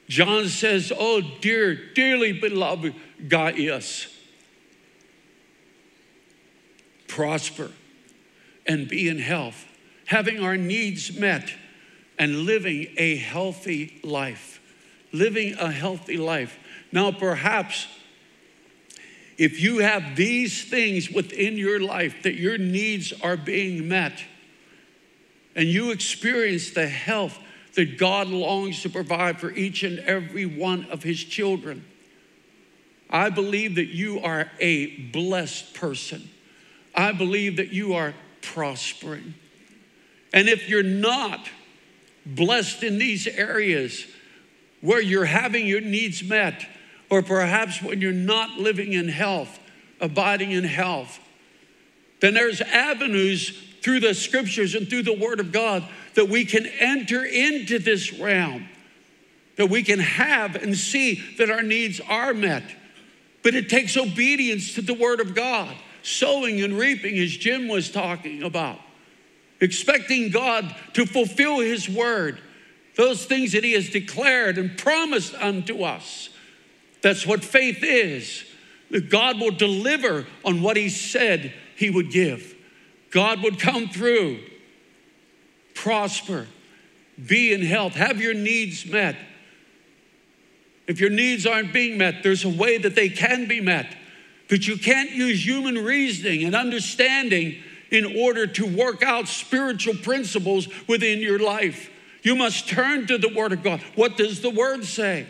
John 0.09 0.47
says, 0.47 0.93
Oh, 0.95 1.21
dear, 1.41 1.73
dearly 1.95 2.33
beloved 2.33 2.93
Gaius, 3.27 4.15
prosper 7.07 7.71
and 8.67 8.87
be 8.87 9.07
in 9.07 9.19
health, 9.19 9.65
having 10.05 10.39
our 10.39 10.57
needs 10.57 11.17
met 11.17 11.53
and 12.19 12.41
living 12.41 12.87
a 12.97 13.15
healthy 13.15 13.99
life. 14.03 14.59
Living 15.11 15.55
a 15.59 15.71
healthy 15.71 16.17
life. 16.17 16.59
Now, 16.91 17.11
perhaps 17.11 17.87
if 19.37 19.61
you 19.61 19.79
have 19.79 20.15
these 20.15 20.63
things 20.63 21.11
within 21.11 21.57
your 21.57 21.79
life, 21.79 22.23
that 22.23 22.35
your 22.35 22.57
needs 22.57 23.13
are 23.21 23.37
being 23.37 23.87
met, 23.87 24.23
and 25.55 25.67
you 25.67 25.91
experience 25.91 26.71
the 26.71 26.87
health 26.87 27.37
that 27.75 27.97
God 27.97 28.27
longs 28.27 28.81
to 28.81 28.89
provide 28.89 29.39
for 29.39 29.51
each 29.51 29.83
and 29.83 29.99
every 29.99 30.45
one 30.45 30.85
of 30.85 31.03
his 31.03 31.23
children, 31.23 31.85
I 33.09 33.29
believe 33.29 33.75
that 33.75 33.87
you 33.87 34.19
are 34.19 34.51
a 34.59 34.97
blessed 35.11 35.75
person. 35.75 36.29
I 36.95 37.11
believe 37.11 37.57
that 37.57 37.71
you 37.71 37.93
are 37.93 38.13
prospering. 38.41 39.33
And 40.33 40.47
if 40.47 40.69
you're 40.69 40.83
not, 40.83 41.49
blessed 42.25 42.83
in 42.83 42.97
these 42.97 43.25
areas 43.27 44.05
where 44.81 45.01
you're 45.01 45.25
having 45.25 45.65
your 45.65 45.81
needs 45.81 46.23
met, 46.23 46.65
or 47.09 47.21
perhaps 47.21 47.81
when 47.81 48.01
you're 48.01 48.11
not 48.11 48.59
living 48.59 48.93
in 48.93 49.07
health, 49.07 49.59
abiding 50.01 50.51
in 50.51 50.63
health, 50.63 51.19
then 52.19 52.33
there's 52.33 52.61
avenues 52.61 53.57
through 53.81 53.99
the 53.99 54.13
scriptures 54.13 54.75
and 54.75 54.89
through 54.89 55.03
the 55.03 55.17
word 55.17 55.39
of 55.39 55.51
God 55.51 55.87
that 56.15 56.27
we 56.27 56.45
can 56.45 56.65
enter 56.65 57.23
into 57.23 57.79
this 57.79 58.11
realm, 58.13 58.67
that 59.55 59.69
we 59.69 59.83
can 59.83 59.99
have 59.99 60.55
and 60.55 60.75
see 60.75 61.23
that 61.37 61.49
our 61.49 61.63
needs 61.63 62.01
are 62.01 62.33
met. 62.33 62.63
But 63.43 63.55
it 63.55 63.69
takes 63.69 63.95
obedience 63.95 64.73
to 64.75 64.81
the 64.81 64.93
word 64.93 65.21
of 65.21 65.33
God, 65.33 65.73
sowing 66.07 66.61
and 66.61 66.77
reaping, 66.77 67.17
as 67.17 67.35
Jim 67.35 67.67
was 67.67 67.91
talking 67.91 68.43
about 68.43 68.79
expecting 69.59 70.29
God 70.29 70.75
to 70.93 71.05
fulfill 71.05 71.59
His 71.59 71.89
word, 71.89 72.39
those 72.95 73.25
things 73.25 73.51
that 73.53 73.63
He 73.63 73.73
has 73.73 73.89
declared 73.89 74.57
and 74.57 74.77
promised 74.77 75.33
unto 75.35 75.83
us. 75.83 76.29
That's 77.01 77.25
what 77.25 77.43
faith 77.43 77.83
is. 77.83 78.43
That 78.89 79.09
God 79.09 79.39
will 79.39 79.51
deliver 79.51 80.25
on 80.45 80.61
what 80.61 80.77
He 80.77 80.89
said 80.89 81.53
He 81.75 81.89
would 81.89 82.11
give. 82.11 82.55
God 83.11 83.41
would 83.43 83.59
come 83.59 83.87
through, 83.87 84.39
prosper, 85.73 86.47
be 87.25 87.53
in 87.53 87.61
health, 87.61 87.93
have 87.93 88.21
your 88.21 88.33
needs 88.33 88.85
met. 88.85 89.15
If 90.87 91.01
your 91.01 91.09
needs 91.09 91.45
aren't 91.45 91.73
being 91.73 91.97
met, 91.97 92.23
there's 92.23 92.45
a 92.45 92.49
way 92.49 92.77
that 92.77 92.95
they 92.95 93.09
can 93.09 93.47
be 93.47 93.59
met. 93.59 93.93
But 94.49 94.67
you 94.67 94.77
can't 94.77 95.11
use 95.11 95.45
human 95.45 95.75
reasoning 95.75 96.43
and 96.43 96.55
understanding 96.55 97.57
in 97.91 98.17
order 98.17 98.47
to 98.47 98.65
work 98.65 99.03
out 99.03 99.27
spiritual 99.27 99.95
principles 99.95 100.67
within 100.87 101.19
your 101.19 101.39
life. 101.39 101.89
You 102.21 102.35
must 102.35 102.67
turn 102.67 103.07
to 103.07 103.17
the 103.17 103.33
Word 103.33 103.53
of 103.53 103.63
God. 103.63 103.81
What 103.95 104.17
does 104.17 104.41
the 104.41 104.49
Word 104.49 104.83
say? 104.85 105.27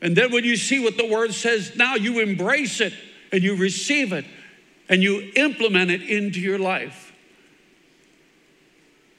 And 0.00 0.16
then 0.16 0.32
when 0.32 0.44
you 0.44 0.56
see 0.56 0.78
what 0.78 0.96
the 0.96 1.06
Word 1.06 1.34
says, 1.34 1.76
now 1.76 1.96
you 1.96 2.20
embrace 2.20 2.80
it 2.80 2.94
and 3.32 3.42
you 3.42 3.56
receive 3.56 4.12
it 4.12 4.24
and 4.88 5.02
you 5.02 5.30
implement 5.36 5.90
it 5.90 6.02
into 6.02 6.40
your 6.40 6.58
life. 6.58 7.12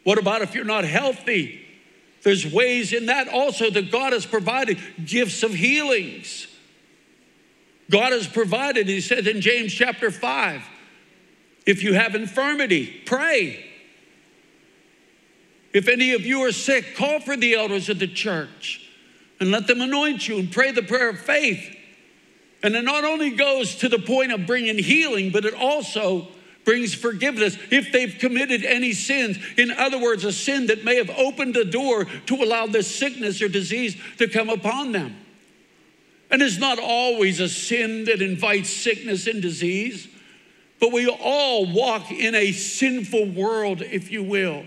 What 0.03 0.17
about 0.17 0.41
if 0.41 0.55
you're 0.55 0.65
not 0.65 0.85
healthy? 0.85 1.65
There's 2.23 2.51
ways 2.51 2.93
in 2.93 3.07
that 3.07 3.27
also 3.27 3.69
that 3.69 3.91
God 3.91 4.13
has 4.13 4.25
provided 4.25 4.79
gifts 5.05 5.43
of 5.43 5.53
healings. 5.53 6.47
God 7.89 8.11
has 8.11 8.27
provided, 8.27 8.87
he 8.87 9.01
said 9.01 9.27
in 9.27 9.41
James 9.41 9.73
chapter 9.73 10.11
5, 10.11 10.63
if 11.65 11.83
you 11.83 11.93
have 11.93 12.15
infirmity, 12.15 13.01
pray. 13.05 13.65
If 15.73 15.87
any 15.87 16.13
of 16.13 16.21
you 16.21 16.41
are 16.45 16.51
sick, 16.51 16.95
call 16.95 17.19
for 17.19 17.37
the 17.37 17.55
elders 17.55 17.89
of 17.89 17.99
the 17.99 18.07
church 18.07 18.89
and 19.39 19.51
let 19.51 19.67
them 19.67 19.81
anoint 19.81 20.27
you 20.27 20.39
and 20.39 20.51
pray 20.51 20.71
the 20.71 20.81
prayer 20.81 21.09
of 21.09 21.19
faith. 21.19 21.75
And 22.61 22.75
it 22.75 22.83
not 22.83 23.05
only 23.05 23.31
goes 23.31 23.75
to 23.75 23.89
the 23.89 23.99
point 23.99 24.31
of 24.31 24.45
bringing 24.45 24.77
healing, 24.77 25.31
but 25.31 25.45
it 25.45 25.53
also 25.53 26.27
brings 26.65 26.93
forgiveness 26.93 27.57
if 27.71 27.91
they've 27.91 28.15
committed 28.19 28.65
any 28.65 28.93
sins. 28.93 29.37
In 29.57 29.71
other 29.71 29.97
words, 29.99 30.25
a 30.25 30.31
sin 30.31 30.67
that 30.67 30.83
may 30.83 30.95
have 30.97 31.09
opened 31.11 31.53
the 31.53 31.65
door 31.65 32.05
to 32.05 32.35
allow 32.35 32.67
this 32.67 32.93
sickness 32.93 33.41
or 33.41 33.47
disease 33.47 33.95
to 34.17 34.27
come 34.27 34.49
upon 34.49 34.91
them. 34.91 35.15
And 36.31 36.41
it's 36.41 36.59
not 36.59 36.79
always 36.79 37.39
a 37.39 37.49
sin 37.49 38.05
that 38.05 38.21
invites 38.21 38.69
sickness 38.69 39.27
and 39.27 39.41
disease. 39.41 40.07
But 40.79 40.91
we 40.91 41.07
all 41.07 41.65
walk 41.65 42.11
in 42.11 42.35
a 42.35 42.51
sinful 42.51 43.31
world, 43.31 43.81
if 43.81 44.11
you 44.11 44.23
will. 44.23 44.63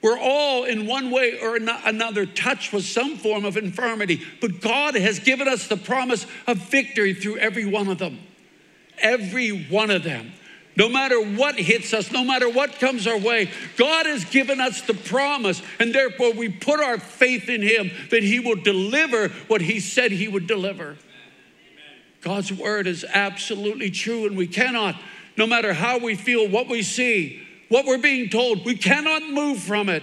We're 0.00 0.18
all 0.18 0.64
in 0.64 0.86
one 0.86 1.10
way 1.10 1.38
or 1.40 1.56
another 1.56 2.24
touched 2.24 2.72
with 2.72 2.84
some 2.84 3.16
form 3.16 3.44
of 3.44 3.56
infirmity, 3.56 4.22
but 4.40 4.60
God 4.60 4.94
has 4.94 5.18
given 5.18 5.48
us 5.48 5.66
the 5.66 5.76
promise 5.76 6.24
of 6.46 6.58
victory 6.58 7.14
through 7.14 7.38
every 7.38 7.66
one 7.66 7.88
of 7.88 7.98
them. 7.98 8.20
Every 8.98 9.50
one 9.50 9.90
of 9.90 10.04
them. 10.04 10.32
No 10.78 10.88
matter 10.88 11.20
what 11.20 11.58
hits 11.58 11.92
us, 11.92 12.12
no 12.12 12.22
matter 12.22 12.48
what 12.48 12.78
comes 12.78 13.08
our 13.08 13.18
way, 13.18 13.50
God 13.76 14.06
has 14.06 14.24
given 14.24 14.60
us 14.60 14.80
the 14.80 14.94
promise, 14.94 15.60
and 15.80 15.92
therefore 15.92 16.32
we 16.32 16.48
put 16.48 16.78
our 16.78 16.98
faith 16.98 17.48
in 17.48 17.62
Him 17.62 17.90
that 18.12 18.22
He 18.22 18.38
will 18.38 18.54
deliver 18.54 19.28
what 19.48 19.60
He 19.60 19.80
said 19.80 20.12
He 20.12 20.28
would 20.28 20.46
deliver. 20.46 20.96
God's 22.20 22.52
word 22.52 22.86
is 22.86 23.04
absolutely 23.04 23.90
true, 23.90 24.26
and 24.26 24.36
we 24.36 24.46
cannot 24.46 24.94
no 25.36 25.46
matter 25.46 25.72
how 25.72 25.98
we 25.98 26.14
feel, 26.14 26.48
what 26.48 26.68
we 26.68 26.82
see, 26.82 27.40
what 27.68 27.86
we're 27.86 27.98
being 27.98 28.28
told. 28.28 28.64
We 28.64 28.76
cannot 28.76 29.22
move 29.22 29.60
from 29.60 29.88
it. 29.88 30.02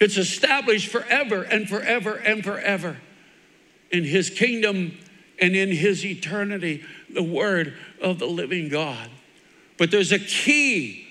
It's 0.00 0.16
established 0.16 0.88
forever 0.88 1.42
and 1.42 1.68
forever 1.68 2.14
and 2.14 2.44
forever 2.44 2.96
in 3.90 4.04
his 4.04 4.30
kingdom 4.30 4.96
and 5.40 5.56
in 5.56 5.70
his 5.70 6.04
eternity, 6.04 6.84
the 7.12 7.22
word 7.22 7.74
of 8.00 8.18
the 8.18 8.26
living 8.26 8.68
God. 8.68 9.10
But 9.78 9.90
there's 9.90 10.12
a 10.12 10.18
key 10.18 11.06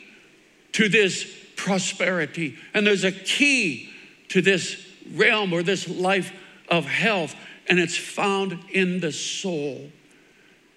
to 0.74 0.90
this 0.90 1.34
prosperity, 1.56 2.56
and 2.74 2.86
there's 2.86 3.04
a 3.04 3.12
key 3.12 3.90
to 4.30 4.42
this 4.42 4.86
realm 5.14 5.54
or 5.54 5.64
this 5.64 5.88
life 5.88 6.32
of 6.70 6.86
health, 6.86 7.36
and 7.68 7.80
it's 7.80 7.98
found 7.98 8.60
in 8.72 9.00
the 9.00 9.12
soul. 9.12 9.90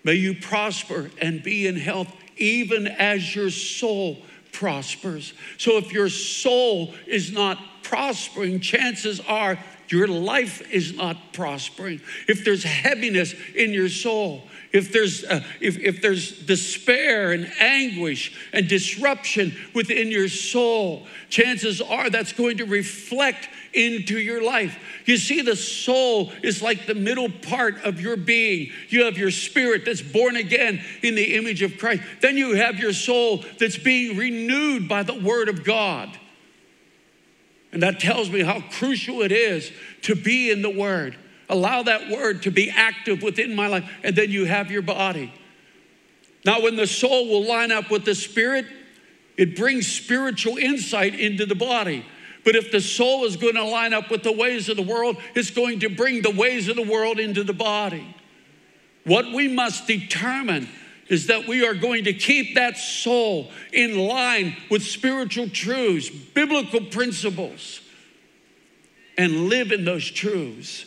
May 0.04 0.14
you 0.14 0.34
prosper 0.34 1.10
and 1.20 1.42
be 1.42 1.66
in 1.66 1.76
health 1.76 2.10
even 2.36 2.86
as 2.86 3.34
your 3.34 3.50
soul 3.50 4.22
prospers. 4.52 5.34
So 5.58 5.76
if 5.76 5.92
your 5.92 6.08
soul 6.08 6.94
is 7.06 7.32
not 7.32 7.58
prospering, 7.90 8.60
chances 8.60 9.18
are 9.18 9.58
your 9.88 10.06
life 10.06 10.62
is 10.70 10.94
not 10.94 11.16
prospering. 11.32 12.00
If 12.28 12.44
there's 12.44 12.62
heaviness 12.62 13.34
in 13.56 13.72
your 13.72 13.88
soul, 13.88 14.44
if 14.72 14.92
there's, 14.92 15.24
uh, 15.24 15.42
if, 15.60 15.76
if 15.78 16.00
there's 16.00 16.38
despair 16.46 17.32
and 17.32 17.50
anguish 17.58 18.48
and 18.52 18.68
disruption 18.68 19.56
within 19.74 20.12
your 20.12 20.28
soul, 20.28 21.08
chances 21.28 21.80
are 21.80 22.08
that's 22.08 22.32
going 22.32 22.58
to 22.58 22.64
reflect 22.64 23.48
into 23.74 24.16
your 24.16 24.44
life. 24.44 24.78
You 25.06 25.16
see, 25.16 25.42
the 25.42 25.56
soul 25.56 26.32
is 26.44 26.62
like 26.62 26.86
the 26.86 26.94
middle 26.94 27.28
part 27.28 27.82
of 27.82 28.00
your 28.00 28.16
being. 28.16 28.70
You 28.90 29.06
have 29.06 29.18
your 29.18 29.32
spirit 29.32 29.84
that's 29.84 30.02
born 30.02 30.36
again 30.36 30.80
in 31.02 31.16
the 31.16 31.34
image 31.34 31.62
of 31.62 31.76
Christ. 31.78 32.04
Then 32.20 32.36
you 32.36 32.54
have 32.54 32.78
your 32.78 32.92
soul 32.92 33.44
that's 33.58 33.78
being 33.78 34.16
renewed 34.16 34.88
by 34.88 35.02
the 35.02 35.18
Word 35.18 35.48
of 35.48 35.64
God. 35.64 36.16
And 37.72 37.82
that 37.82 38.00
tells 38.00 38.30
me 38.30 38.42
how 38.42 38.60
crucial 38.60 39.22
it 39.22 39.32
is 39.32 39.70
to 40.02 40.14
be 40.14 40.50
in 40.50 40.62
the 40.62 40.70
Word. 40.70 41.16
Allow 41.48 41.84
that 41.84 42.10
Word 42.10 42.42
to 42.42 42.50
be 42.50 42.70
active 42.70 43.22
within 43.22 43.54
my 43.54 43.66
life, 43.66 43.88
and 44.02 44.14
then 44.16 44.30
you 44.30 44.44
have 44.44 44.70
your 44.70 44.82
body. 44.82 45.32
Now, 46.44 46.62
when 46.62 46.76
the 46.76 46.86
soul 46.86 47.28
will 47.28 47.46
line 47.46 47.70
up 47.70 47.90
with 47.90 48.04
the 48.04 48.14
Spirit, 48.14 48.66
it 49.36 49.56
brings 49.56 49.86
spiritual 49.86 50.56
insight 50.56 51.18
into 51.18 51.46
the 51.46 51.54
body. 51.54 52.04
But 52.44 52.56
if 52.56 52.72
the 52.72 52.80
soul 52.80 53.24
is 53.24 53.36
going 53.36 53.54
to 53.54 53.64
line 53.64 53.92
up 53.92 54.10
with 54.10 54.22
the 54.22 54.32
ways 54.32 54.68
of 54.68 54.76
the 54.76 54.82
world, 54.82 55.16
it's 55.34 55.50
going 55.50 55.80
to 55.80 55.88
bring 55.88 56.22
the 56.22 56.30
ways 56.30 56.68
of 56.68 56.76
the 56.76 56.82
world 56.82 57.18
into 57.18 57.44
the 57.44 57.52
body. 57.52 58.16
What 59.04 59.32
we 59.32 59.48
must 59.48 59.86
determine 59.86 60.68
is 61.10 61.26
that 61.26 61.46
we 61.48 61.66
are 61.66 61.74
going 61.74 62.04
to 62.04 62.12
keep 62.14 62.54
that 62.54 62.78
soul 62.78 63.50
in 63.72 63.98
line 63.98 64.56
with 64.70 64.82
spiritual 64.82 65.48
truths, 65.50 66.08
biblical 66.08 66.80
principles, 66.80 67.80
and 69.18 69.48
live 69.48 69.72
in 69.72 69.84
those 69.84 70.08
truths. 70.08 70.86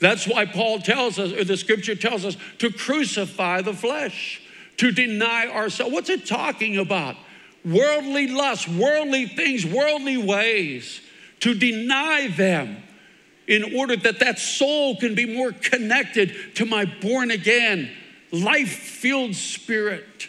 That's 0.00 0.28
why 0.28 0.46
Paul 0.46 0.78
tells 0.78 1.18
us, 1.18 1.32
or 1.32 1.42
the 1.42 1.56
scripture 1.56 1.96
tells 1.96 2.24
us, 2.24 2.36
to 2.58 2.70
crucify 2.70 3.62
the 3.62 3.74
flesh, 3.74 4.40
to 4.76 4.92
deny 4.92 5.48
ourselves. 5.48 5.92
What's 5.92 6.10
it 6.10 6.26
talking 6.26 6.78
about? 6.78 7.16
Worldly 7.64 8.28
lust, 8.28 8.68
worldly 8.68 9.26
things, 9.26 9.66
worldly 9.66 10.18
ways, 10.18 11.00
to 11.40 11.52
deny 11.52 12.28
them 12.28 12.76
in 13.48 13.76
order 13.76 13.96
that 13.96 14.20
that 14.20 14.38
soul 14.38 14.96
can 14.96 15.16
be 15.16 15.26
more 15.26 15.50
connected 15.50 16.54
to 16.54 16.64
my 16.64 16.84
born 16.84 17.32
again 17.32 17.90
life 18.44 18.68
filled 18.68 19.34
spirit. 19.34 20.28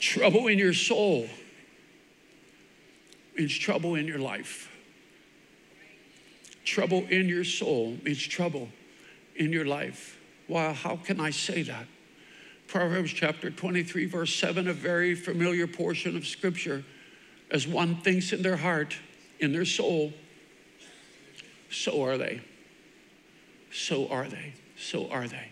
Trouble 0.00 0.46
in 0.46 0.58
your 0.58 0.74
soul 0.74 1.28
means 3.36 3.56
trouble 3.58 3.94
in 3.94 4.06
your 4.06 4.18
life. 4.18 4.70
Trouble 6.64 7.04
in 7.10 7.28
your 7.28 7.44
soul 7.44 7.98
means 8.04 8.22
trouble 8.22 8.68
in 9.36 9.52
your 9.52 9.64
life. 9.64 10.18
Why? 10.46 10.72
How 10.72 10.96
can 10.96 11.20
I 11.20 11.30
say 11.30 11.62
that? 11.62 11.86
Proverbs 12.68 13.12
chapter 13.12 13.50
23, 13.50 14.06
verse 14.06 14.34
7, 14.34 14.68
a 14.68 14.72
very 14.72 15.14
familiar 15.14 15.66
portion 15.66 16.16
of 16.16 16.26
scripture 16.26 16.84
as 17.50 17.66
one 17.66 17.96
thinks 17.96 18.32
in 18.32 18.42
their 18.42 18.56
heart, 18.56 18.96
in 19.40 19.52
their 19.52 19.64
soul, 19.64 20.12
so 21.70 22.02
are 22.02 22.16
they. 22.16 22.40
So 23.72 24.08
are 24.08 24.26
they. 24.26 24.54
So 24.76 25.08
are 25.10 25.26
they. 25.26 25.48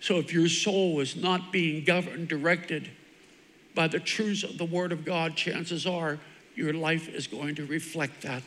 So 0.00 0.18
if 0.18 0.32
your 0.32 0.48
soul 0.48 1.00
is 1.00 1.16
not 1.16 1.50
being 1.50 1.84
governed, 1.84 2.28
directed 2.28 2.90
by 3.74 3.88
the 3.88 3.98
truths 3.98 4.42
of 4.42 4.58
the 4.58 4.64
Word 4.64 4.92
of 4.92 5.04
God, 5.04 5.36
chances 5.36 5.86
are 5.86 6.18
your 6.54 6.72
life 6.72 7.08
is 7.08 7.26
going 7.26 7.54
to 7.56 7.66
reflect 7.66 8.22
that. 8.22 8.42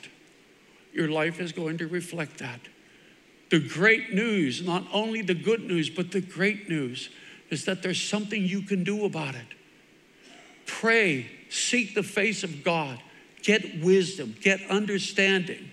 Your 0.93 1.09
life 1.09 1.39
is 1.39 1.51
going 1.51 1.77
to 1.79 1.87
reflect 1.87 2.37
that. 2.39 2.59
The 3.49 3.59
great 3.59 4.13
news, 4.13 4.61
not 4.63 4.85
only 4.93 5.21
the 5.21 5.33
good 5.33 5.61
news, 5.61 5.89
but 5.89 6.11
the 6.11 6.21
great 6.21 6.69
news, 6.69 7.09
is 7.49 7.65
that 7.65 7.81
there's 7.81 8.01
something 8.01 8.43
you 8.43 8.61
can 8.61 8.83
do 8.83 9.05
about 9.05 9.35
it. 9.35 9.47
Pray 10.65 11.29
seek 11.49 11.95
the 11.95 12.03
face 12.03 12.43
of 12.43 12.63
God, 12.63 13.01
get 13.41 13.83
wisdom, 13.83 14.35
get 14.41 14.61
understanding. 14.69 15.71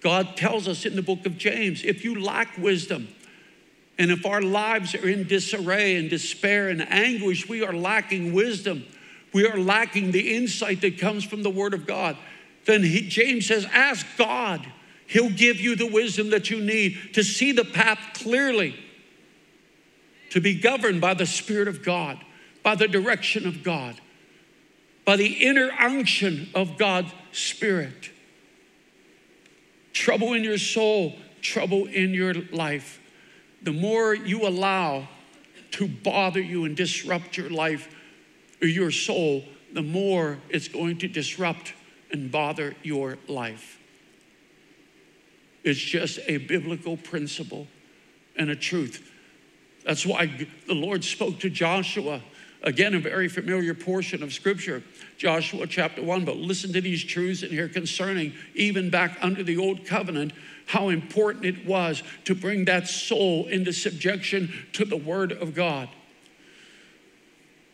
God 0.00 0.36
tells 0.36 0.66
us 0.66 0.86
in 0.86 0.96
the 0.96 1.02
book 1.02 1.26
of 1.26 1.36
James 1.36 1.82
if 1.84 2.04
you 2.04 2.20
lack 2.20 2.56
wisdom, 2.56 3.08
and 3.98 4.10
if 4.10 4.24
our 4.24 4.40
lives 4.40 4.94
are 4.94 5.06
in 5.06 5.26
disarray 5.26 5.96
and 5.96 6.08
despair 6.08 6.70
and 6.70 6.80
anguish, 6.90 7.48
we 7.48 7.62
are 7.62 7.74
lacking 7.74 8.32
wisdom. 8.32 8.86
We 9.34 9.46
are 9.46 9.58
lacking 9.58 10.12
the 10.12 10.36
insight 10.36 10.80
that 10.80 10.98
comes 10.98 11.22
from 11.22 11.42
the 11.42 11.50
Word 11.50 11.74
of 11.74 11.86
God. 11.86 12.16
Then 12.64 12.82
he, 12.82 13.02
James 13.02 13.46
says, 13.46 13.66
Ask 13.66 14.06
God. 14.16 14.66
He'll 15.06 15.28
give 15.28 15.60
you 15.60 15.76
the 15.76 15.86
wisdom 15.88 16.30
that 16.30 16.50
you 16.50 16.60
need 16.60 17.14
to 17.14 17.24
see 17.24 17.52
the 17.52 17.64
path 17.64 17.98
clearly, 18.14 18.74
to 20.30 20.40
be 20.40 20.54
governed 20.58 21.00
by 21.00 21.14
the 21.14 21.26
Spirit 21.26 21.68
of 21.68 21.84
God, 21.84 22.18
by 22.62 22.76
the 22.76 22.88
direction 22.88 23.46
of 23.46 23.62
God 23.62 24.00
by 25.10 25.16
the 25.16 25.44
inner 25.44 25.72
unction 25.76 26.48
of 26.54 26.78
God's 26.78 27.12
Spirit. 27.32 28.10
Trouble 29.92 30.34
in 30.34 30.44
your 30.44 30.56
soul, 30.56 31.16
trouble 31.42 31.86
in 31.86 32.14
your 32.14 32.32
life. 32.52 33.00
The 33.60 33.72
more 33.72 34.14
you 34.14 34.46
allow 34.46 35.08
to 35.72 35.88
bother 35.88 36.40
you 36.40 36.64
and 36.64 36.76
disrupt 36.76 37.36
your 37.36 37.50
life 37.50 37.92
or 38.62 38.68
your 38.68 38.92
soul, 38.92 39.42
the 39.72 39.82
more 39.82 40.38
it's 40.48 40.68
going 40.68 40.98
to 40.98 41.08
disrupt 41.08 41.74
and 42.12 42.30
bother 42.30 42.76
your 42.84 43.18
life. 43.26 43.80
It's 45.64 45.80
just 45.80 46.20
a 46.28 46.36
biblical 46.36 46.96
principle 46.96 47.66
and 48.36 48.48
a 48.48 48.54
truth. 48.54 49.10
That's 49.84 50.06
why 50.06 50.46
the 50.68 50.74
Lord 50.74 51.02
spoke 51.02 51.40
to 51.40 51.50
Joshua 51.50 52.22
Again, 52.62 52.94
a 52.94 52.98
very 53.00 53.28
familiar 53.28 53.72
portion 53.72 54.22
of 54.22 54.34
scripture, 54.34 54.82
Joshua 55.16 55.66
chapter 55.66 56.02
1. 56.02 56.24
But 56.26 56.36
listen 56.36 56.72
to 56.74 56.80
these 56.80 57.02
truths 57.02 57.42
in 57.42 57.50
here 57.50 57.68
concerning, 57.68 58.34
even 58.54 58.90
back 58.90 59.16
under 59.22 59.42
the 59.42 59.56
old 59.56 59.86
covenant, 59.86 60.32
how 60.66 60.90
important 60.90 61.46
it 61.46 61.66
was 61.66 62.02
to 62.24 62.34
bring 62.34 62.66
that 62.66 62.86
soul 62.86 63.46
into 63.46 63.72
subjection 63.72 64.52
to 64.74 64.84
the 64.84 64.96
word 64.96 65.32
of 65.32 65.54
God. 65.54 65.88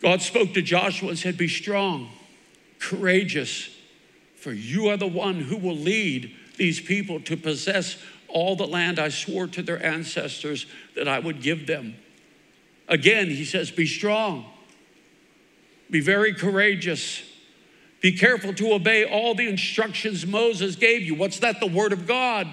God 0.01 0.23
spoke 0.23 0.55
to 0.55 0.63
Joshua 0.63 1.09
and 1.09 1.19
said, 1.19 1.37
Be 1.37 1.49
strong, 1.49 2.11
courageous, 2.79 3.69
for 4.37 4.53
you 4.53 4.89
are 4.89 4.97
the 4.97 5.07
one 5.09 5.41
who 5.41 5.57
will 5.57 5.77
lead 5.77 6.33
these 6.59 6.81
people 6.81 7.19
to 7.23 7.37
possess 7.37 7.99
all 8.29 8.55
the 8.55 8.67
land 8.67 9.01
I 9.01 9.09
swore 9.09 9.49
to 9.49 9.63
their 9.63 9.85
ancestors 9.85 10.67
that 10.95 11.09
I 11.09 11.19
would 11.19 11.43
give 11.43 11.67
them. 11.67 11.97
Again, 12.87 13.27
he 13.27 13.45
says, 13.45 13.73
Be 13.73 13.87
strong 13.87 14.53
be 15.91 16.01
very 16.01 16.35
courageous. 16.35 17.23
Be 18.01 18.13
careful 18.13 18.53
to 18.55 18.73
obey 18.73 19.05
all 19.05 19.35
the 19.35 19.49
instructions 19.49 20.27
Moses 20.27 20.77
gave 20.77 21.03
you. 21.03 21.15
What's 21.15 21.39
that? 21.41 21.61
The 21.61 21.67
Word 21.67 21.93
of 21.93 22.07
God. 22.07 22.49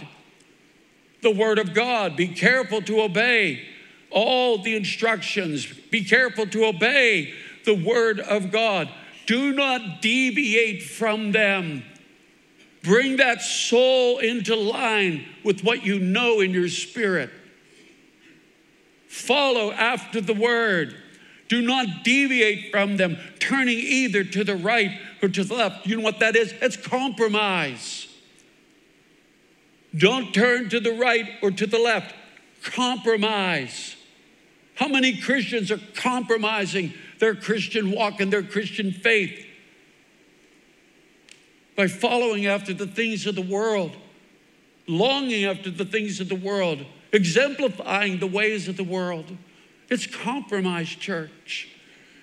The 1.22 1.32
Word 1.32 1.60
of 1.60 1.74
God. 1.74 2.16
Be 2.16 2.28
careful 2.28 2.82
to 2.84 3.02
obey 3.02 3.66
all 4.10 4.60
the 4.60 4.76
instructions. 4.76 5.66
Be 5.66 6.04
careful 6.04 6.46
to 6.48 6.66
obey 6.66 7.34
the 7.66 7.76
Word 7.76 8.20
of 8.20 8.52
God. 8.52 8.90
Do 9.26 9.54
not 9.54 10.02
deviate 10.02 10.84
from 10.84 11.32
them. 11.32 11.84
Bring 12.84 13.18
that 13.18 13.42
soul 13.42 14.20
into 14.20 14.56
line 14.56 15.26
with 15.44 15.64
what 15.64 15.86
you 15.86 16.00
know 16.00 16.42
in 16.42 16.52
your 16.52 16.68
spirit. 16.68 17.30
Follow 19.08 19.72
after 19.72 20.20
the 20.20 20.34
Word. 20.34 20.96
Do 21.48 21.62
not 21.62 22.04
deviate 22.04 22.72
from 22.72 22.98
them, 22.98 23.18
turning 23.40 23.78
either 23.78 24.24
to 24.24 24.44
the 24.44 24.56
right 24.56 25.00
or 25.22 25.30
to 25.30 25.44
the 25.44 25.54
left. 25.54 25.86
You 25.86 25.98
know 25.98 26.04
what 26.04 26.20
that 26.20 26.36
is? 26.36 26.54
It's 26.62 26.78
compromise. 26.78 28.08
Don't 29.96 30.34
turn 30.34 30.70
to 30.70 30.80
the 30.80 30.94
right 30.94 31.30
or 31.42 31.52
to 31.52 31.68
the 31.68 31.78
left. 31.78 32.16
Compromise. 32.64 33.96
How 34.76 34.88
many 34.88 35.18
Christians 35.18 35.70
are 35.70 35.80
compromising 35.96 36.94
their 37.20 37.36
Christian 37.36 37.92
walk 37.92 38.20
and 38.20 38.34
their 38.34 38.44
Christian 38.44 38.92
faith 38.92 39.46
by 41.76 41.88
following 41.88 42.48
after 42.48 42.74
the 42.74 42.88
things 42.88 43.28
of 43.28 43.36
the 43.36 43.42
world, 43.42 43.96
longing 44.88 45.46
after 45.46 45.70
the 45.70 45.86
things 45.86 46.20
of 46.20 46.30
the 46.30 46.36
world, 46.36 46.86
exemplifying 47.12 48.20
the 48.20 48.28
ways 48.28 48.68
of 48.68 48.78
the 48.78 48.84
world? 48.84 49.38
It's 49.94 50.08
compromise, 50.08 50.90
church. 50.90 51.70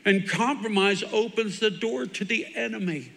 And 0.05 0.29
compromise 0.29 1.05
opens 1.13 1.61
the 1.61 1.71
door 1.71 2.05
to 2.05 2.25
the 2.25 2.45
enemy. 2.57 3.13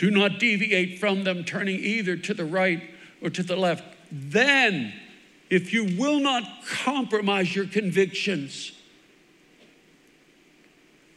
Do 0.00 0.10
not 0.10 0.40
deviate 0.40 0.98
from 0.98 1.22
them, 1.22 1.44
turning 1.44 1.78
either 1.78 2.16
to 2.16 2.34
the 2.34 2.44
right 2.44 2.90
or 3.22 3.30
to 3.30 3.44
the 3.44 3.54
left. 3.54 3.84
Then, 4.10 4.92
if 5.48 5.72
you 5.72 5.96
will 5.96 6.18
not 6.18 6.66
compromise 6.66 7.54
your 7.54 7.68
convictions, 7.68 8.72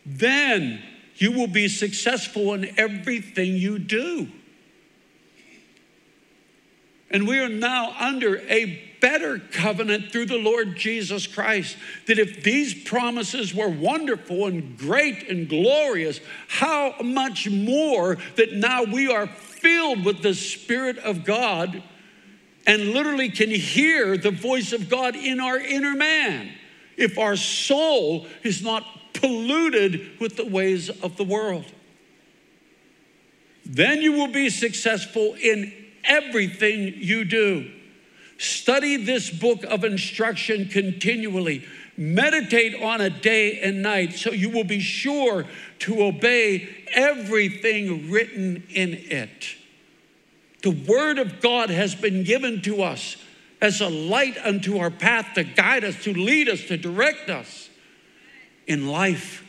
then 0.06 0.84
you 1.16 1.32
will 1.32 1.48
be 1.48 1.68
successful 1.68 2.54
in 2.54 2.78
everything 2.78 3.56
you 3.56 3.80
do. 3.80 4.28
And 7.10 7.28
we 7.28 7.40
are 7.40 7.50
now 7.50 7.96
under 8.00 8.40
a 8.50 8.84
better 9.00 9.40
covenant 9.40 10.12
through 10.12 10.26
the 10.26 10.38
Lord 10.38 10.76
Jesus 10.76 11.26
Christ. 11.26 11.78
That 12.08 12.20
if 12.20 12.44
these 12.44 12.84
promises 12.84 13.54
were 13.54 13.70
wonderful 13.70 14.48
and 14.48 14.78
great 14.78 15.30
and 15.30 15.48
glorious, 15.48 16.20
how 16.48 16.96
much 17.02 17.50
more 17.50 18.18
that 18.36 18.54
now 18.54 18.84
we 18.84 19.10
are 19.10 19.28
filled 19.28 20.04
with 20.04 20.22
the 20.22 20.34
Spirit 20.34 20.98
of 21.00 21.24
God 21.24 21.82
and 22.66 22.90
literally 22.90 23.30
can 23.30 23.50
hear 23.50 24.18
the 24.18 24.32
voice 24.32 24.74
of 24.74 24.90
God 24.90 25.16
in 25.16 25.40
our 25.40 25.58
inner 25.58 25.96
man. 25.96 26.52
If 26.98 27.18
our 27.18 27.38
soul 27.38 28.28
is 28.44 28.62
not 28.62 28.84
polluted 29.14 30.20
with 30.20 30.36
the 30.36 30.46
ways 30.46 30.90
of 30.90 31.16
the 31.16 31.24
world, 31.24 31.66
then 33.66 34.02
you 34.02 34.12
will 34.14 34.28
be 34.28 34.50
successful 34.50 35.36
in 35.42 35.74
everything 36.08 36.94
you 36.96 37.26
do. 37.26 37.72
Study 38.38 38.98
this 38.98 39.30
book 39.30 39.64
of 39.64 39.84
instruction 39.84 40.68
continually. 40.68 41.66
Meditate 41.98 42.80
on 42.82 43.02
it 43.02 43.24
day 43.24 43.60
and 43.62 43.82
night 43.82 44.14
so 44.14 44.32
you 44.32 44.50
will 44.50 44.64
be 44.64 44.80
sure 44.80 45.46
to 45.80 46.04
obey 46.04 46.86
everything 46.94 48.12
written 48.12 48.64
in 48.70 48.94
it. 48.94 49.56
The 50.62 50.72
Word 50.72 51.18
of 51.18 51.42
God 51.42 51.70
has 51.70 51.96
been 51.96 52.24
given 52.24 52.62
to 52.64 52.84
us 52.84 53.18
as 53.62 53.82
a 53.82 53.90
light 53.90 54.38
unto 54.44 54.78
our 54.78 54.92
path 54.92 55.34
to 55.36 55.44
guide 55.44 55.84
us, 55.84 56.04
to 56.04 56.14
lead 56.14 56.48
us, 56.48 56.62
to 56.66 56.78
direct 56.78 57.30
us 57.30 57.70
in 58.68 58.88
life, 58.88 59.44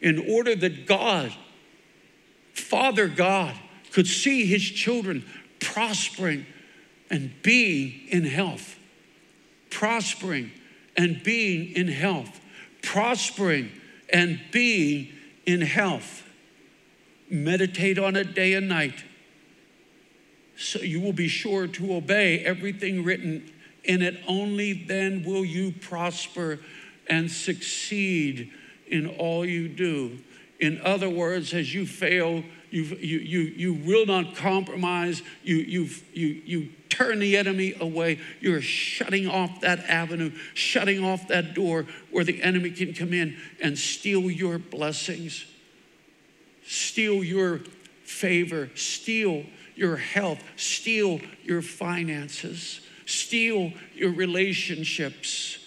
in 0.00 0.30
order 0.30 0.56
that 0.56 0.86
God, 0.86 1.32
Father 2.52 3.06
God, 3.06 3.54
could 3.92 4.06
see 4.06 4.46
His 4.46 4.62
children 4.62 5.24
prospering 5.64 6.46
and 7.10 7.32
being 7.42 8.08
in 8.08 8.24
health. 8.24 8.76
Prospering 9.70 10.52
and 10.96 11.22
being 11.22 11.72
in 11.72 11.88
health. 11.88 12.40
Prospering 12.82 13.70
and 14.12 14.40
being 14.52 15.08
in 15.46 15.60
health. 15.60 16.22
Meditate 17.30 17.98
on 17.98 18.16
it 18.16 18.34
day 18.34 18.54
and 18.54 18.68
night 18.68 19.04
so 20.56 20.80
you 20.80 21.00
will 21.00 21.12
be 21.12 21.28
sure 21.28 21.66
to 21.66 21.94
obey 21.94 22.38
everything 22.40 23.04
written 23.04 23.50
in 23.82 24.02
it. 24.02 24.20
Only 24.26 24.72
then 24.72 25.24
will 25.24 25.44
you 25.44 25.72
prosper 25.72 26.60
and 27.08 27.30
succeed 27.30 28.52
in 28.86 29.08
all 29.08 29.44
you 29.44 29.68
do. 29.68 30.18
In 30.60 30.80
other 30.82 31.10
words, 31.10 31.52
as 31.52 31.74
you 31.74 31.86
fail, 31.86 32.44
you 32.74 32.82
you, 32.96 33.18
you, 33.18 33.40
you 33.40 33.74
will 33.74 34.04
not 34.04 34.34
compromise. 34.34 35.22
You, 35.44 35.56
you, 35.56 35.88
you, 36.12 36.26
you 36.44 36.68
turn 36.88 37.20
the 37.20 37.36
enemy 37.36 37.74
away. 37.80 38.18
You're 38.40 38.60
shutting 38.60 39.28
off 39.28 39.60
that 39.60 39.78
avenue, 39.88 40.32
shutting 40.54 41.04
off 41.04 41.28
that 41.28 41.54
door 41.54 41.86
where 42.10 42.24
the 42.24 42.42
enemy 42.42 42.72
can 42.72 42.92
come 42.92 43.12
in 43.12 43.36
and 43.62 43.78
steal 43.78 44.28
your 44.28 44.58
blessings, 44.58 45.44
steal 46.66 47.22
your 47.22 47.60
favor, 48.02 48.70
steal 48.74 49.44
your 49.76 49.96
health, 49.96 50.42
steal 50.56 51.20
your 51.44 51.62
finances, 51.62 52.80
steal 53.06 53.72
your 53.94 54.12
relationships. 54.12 55.58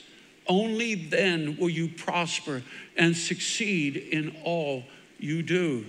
Only 0.46 0.96
then 0.96 1.56
will 1.58 1.70
you 1.70 1.88
prosper 1.88 2.64
and 2.98 3.16
succeed 3.16 3.96
in 3.96 4.36
all 4.44 4.84
you 5.20 5.42
do. 5.42 5.86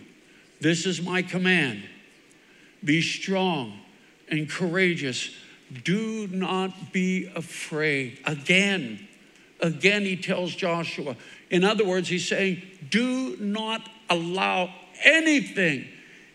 This 0.60 0.86
is 0.86 1.00
my 1.00 1.22
command 1.22 1.82
be 2.84 3.02
strong 3.02 3.80
and 4.28 4.48
courageous. 4.48 5.30
Do 5.84 6.28
not 6.28 6.92
be 6.92 7.30
afraid. 7.34 8.20
Again, 8.24 9.06
again, 9.60 10.02
he 10.02 10.16
tells 10.16 10.54
Joshua. 10.54 11.16
In 11.50 11.64
other 11.64 11.84
words, 11.84 12.08
he's 12.08 12.28
saying, 12.28 12.62
do 12.88 13.36
not 13.38 13.88
allow 14.08 14.72
anything 15.02 15.86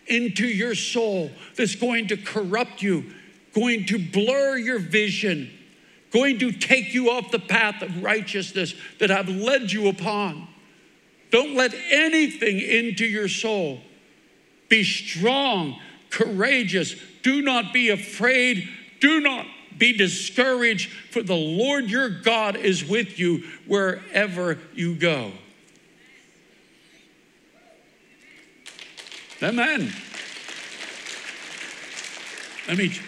into 0.06 0.46
your 0.46 0.74
soul 0.74 1.30
that's 1.56 1.76
going 1.76 2.08
to 2.08 2.16
corrupt 2.16 2.82
you, 2.82 3.12
going 3.54 3.86
to 3.86 3.98
blur 3.98 4.58
your 4.58 4.78
vision, 4.78 5.50
going 6.12 6.38
to 6.40 6.52
take 6.52 6.92
you 6.92 7.10
off 7.10 7.30
the 7.30 7.38
path 7.38 7.80
of 7.82 8.02
righteousness 8.02 8.74
that 9.00 9.10
I've 9.10 9.28
led 9.28 9.72
you 9.72 9.88
upon. 9.88 10.46
Don't 11.30 11.54
let 11.54 11.74
anything 11.90 12.60
into 12.60 13.06
your 13.06 13.28
soul 13.28 13.80
be 14.74 14.82
strong, 14.82 15.78
courageous. 16.10 16.96
Do 17.22 17.42
not 17.42 17.72
be 17.72 17.90
afraid. 17.90 18.68
Do 18.98 19.20
not 19.20 19.46
be 19.78 19.96
discouraged, 19.96 20.90
for 21.12 21.22
the 21.22 21.36
Lord 21.36 21.88
your 21.88 22.08
God 22.08 22.56
is 22.56 22.84
with 22.84 23.16
you 23.16 23.44
wherever 23.68 24.58
you 24.74 24.96
go. 24.96 25.30
Amen. 29.40 29.92
Let 32.66 32.76
me 32.76 32.98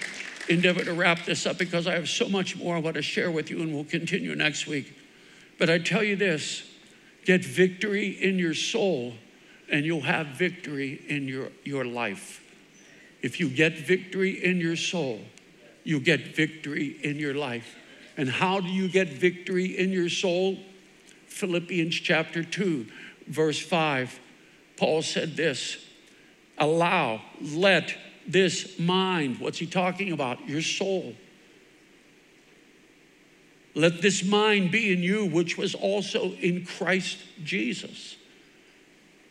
endeavor 0.48 0.84
to 0.84 0.92
wrap 0.92 1.24
this 1.24 1.46
up 1.46 1.58
because 1.58 1.88
I 1.88 1.94
have 1.94 2.08
so 2.08 2.28
much 2.28 2.54
more 2.54 2.76
I 2.76 2.78
want 2.78 2.94
to 2.94 3.02
share 3.02 3.32
with 3.32 3.50
you, 3.50 3.60
and 3.60 3.74
we'll 3.74 3.82
continue 3.82 4.36
next 4.36 4.68
week. 4.68 4.96
But 5.58 5.68
I 5.68 5.78
tell 5.78 6.04
you 6.04 6.14
this 6.14 6.62
get 7.24 7.44
victory 7.44 8.10
in 8.10 8.38
your 8.38 8.54
soul 8.54 9.14
and 9.70 9.84
you'll 9.84 10.00
have 10.02 10.28
victory 10.28 11.02
in 11.08 11.28
your, 11.28 11.50
your 11.64 11.84
life. 11.84 12.42
If 13.22 13.40
you 13.40 13.48
get 13.48 13.78
victory 13.78 14.44
in 14.44 14.58
your 14.58 14.76
soul, 14.76 15.20
you 15.84 16.00
get 16.00 16.34
victory 16.36 16.96
in 17.02 17.16
your 17.16 17.34
life. 17.34 17.76
And 18.16 18.28
how 18.28 18.60
do 18.60 18.68
you 18.68 18.88
get 18.88 19.08
victory 19.08 19.76
in 19.76 19.90
your 19.90 20.08
soul? 20.08 20.58
Philippians 21.26 21.94
chapter 21.94 22.44
2, 22.44 22.86
verse 23.26 23.60
5. 23.60 24.20
Paul 24.76 25.02
said 25.02 25.36
this 25.36 25.84
allow, 26.58 27.20
let 27.40 27.94
this 28.26 28.78
mind, 28.78 29.38
what's 29.40 29.58
he 29.58 29.66
talking 29.66 30.12
about? 30.12 30.48
Your 30.48 30.62
soul. 30.62 31.14
Let 33.74 34.00
this 34.00 34.24
mind 34.24 34.70
be 34.70 34.90
in 34.90 35.00
you, 35.00 35.26
which 35.26 35.58
was 35.58 35.74
also 35.74 36.32
in 36.32 36.64
Christ 36.64 37.18
Jesus 37.44 38.16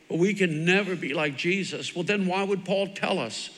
we 0.09 0.33
can 0.33 0.65
never 0.65 0.95
be 0.95 1.13
like 1.13 1.35
Jesus. 1.35 1.95
Well, 1.95 2.03
then 2.03 2.27
why 2.27 2.43
would 2.43 2.65
Paul 2.65 2.87
tell 2.87 3.19
us 3.19 3.49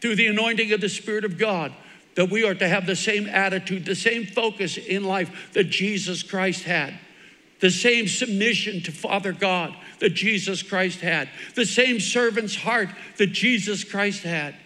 through 0.00 0.16
the 0.16 0.26
anointing 0.28 0.72
of 0.72 0.80
the 0.80 0.88
Spirit 0.88 1.24
of 1.24 1.38
God 1.38 1.72
that 2.14 2.30
we 2.30 2.44
are 2.46 2.54
to 2.54 2.68
have 2.68 2.86
the 2.86 2.96
same 2.96 3.26
attitude, 3.26 3.84
the 3.84 3.94
same 3.94 4.26
focus 4.26 4.76
in 4.76 5.04
life 5.04 5.50
that 5.54 5.64
Jesus 5.64 6.22
Christ 6.22 6.64
had? 6.64 6.94
The 7.60 7.70
same 7.70 8.08
submission 8.08 8.82
to 8.82 8.92
Father 8.92 9.32
God 9.32 9.74
that 10.00 10.14
Jesus 10.14 10.64
Christ 10.64 11.00
had, 11.00 11.28
the 11.54 11.64
same 11.64 12.00
servant's 12.00 12.56
heart 12.56 12.88
that 13.18 13.28
Jesus 13.28 13.84
Christ 13.84 14.24
had. 14.24 14.56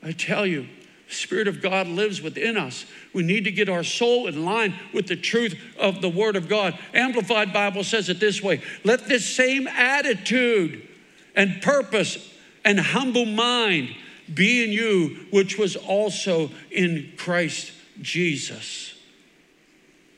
I 0.00 0.12
tell 0.12 0.46
you, 0.46 0.68
Spirit 1.08 1.48
of 1.48 1.62
God 1.62 1.86
lives 1.86 2.20
within 2.20 2.56
us. 2.56 2.84
We 3.12 3.22
need 3.22 3.44
to 3.44 3.52
get 3.52 3.68
our 3.68 3.84
soul 3.84 4.26
in 4.26 4.44
line 4.44 4.74
with 4.92 5.06
the 5.06 5.16
truth 5.16 5.58
of 5.78 6.00
the 6.00 6.08
Word 6.08 6.36
of 6.36 6.48
God. 6.48 6.78
Amplified 6.92 7.52
Bible 7.52 7.84
says 7.84 8.08
it 8.08 8.20
this 8.20 8.42
way 8.42 8.60
let 8.84 9.06
this 9.06 9.24
same 9.24 9.68
attitude 9.68 10.86
and 11.34 11.62
purpose 11.62 12.32
and 12.64 12.80
humble 12.80 13.26
mind 13.26 13.94
be 14.32 14.64
in 14.64 14.72
you, 14.72 15.26
which 15.30 15.56
was 15.56 15.76
also 15.76 16.50
in 16.70 17.12
Christ 17.16 17.72
Jesus. 18.02 18.94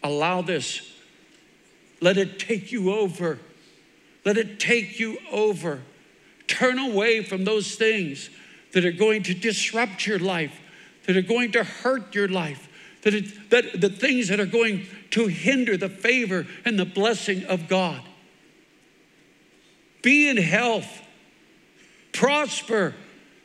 Allow 0.02 0.42
this. 0.42 0.80
Let 2.00 2.16
it 2.16 2.38
take 2.38 2.72
you 2.72 2.94
over. 2.94 3.38
Let 4.24 4.38
it 4.38 4.58
take 4.58 4.98
you 4.98 5.18
over 5.30 5.82
Turn 6.48 6.78
away 6.78 7.22
from 7.22 7.44
those 7.44 7.76
things 7.76 8.30
that 8.72 8.84
are 8.84 8.92
going 8.92 9.22
to 9.24 9.34
disrupt 9.34 10.06
your 10.06 10.18
life, 10.18 10.58
that 11.08 11.16
are 11.16 11.22
going 11.22 11.52
to 11.52 11.64
hurt 11.64 12.14
your 12.14 12.28
life, 12.28 12.68
that, 13.00 13.14
it, 13.14 13.48
that 13.48 13.80
the 13.80 13.88
things 13.88 14.28
that 14.28 14.38
are 14.38 14.46
going 14.46 14.86
to 15.10 15.26
hinder 15.26 15.74
the 15.74 15.88
favor 15.88 16.46
and 16.66 16.78
the 16.78 16.84
blessing 16.84 17.44
of 17.44 17.66
God. 17.66 18.02
Be 20.02 20.28
in 20.28 20.36
health, 20.36 21.00
prosper, 22.12 22.94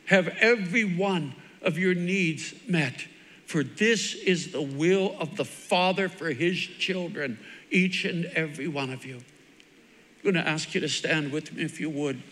have 0.04 0.28
every 0.40 0.84
one 0.84 1.34
of 1.62 1.78
your 1.78 1.94
needs 1.94 2.52
met. 2.68 3.06
For 3.46 3.64
this 3.64 4.14
is 4.14 4.52
the 4.52 4.60
will 4.60 5.16
of 5.18 5.38
the 5.38 5.46
Father 5.46 6.10
for 6.10 6.32
his 6.32 6.58
children, 6.58 7.38
each 7.70 8.04
and 8.04 8.26
every 8.26 8.68
one 8.68 8.90
of 8.90 9.06
you. 9.06 9.16
I'm 9.16 10.32
going 10.32 10.34
to 10.34 10.46
ask 10.46 10.74
you 10.74 10.82
to 10.82 10.88
stand 10.90 11.32
with 11.32 11.54
me 11.54 11.62
if 11.62 11.80
you 11.80 11.88
would. 11.88 12.22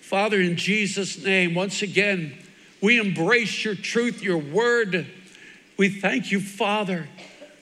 Father, 0.00 0.40
in 0.40 0.56
Jesus' 0.56 1.20
name, 1.20 1.56
once 1.56 1.82
again, 1.82 2.44
we 2.80 2.98
embrace 2.98 3.64
your 3.64 3.74
truth, 3.74 4.22
your 4.22 4.38
word. 4.38 5.06
We 5.76 5.88
thank 5.88 6.30
you, 6.30 6.40
Father, 6.40 7.08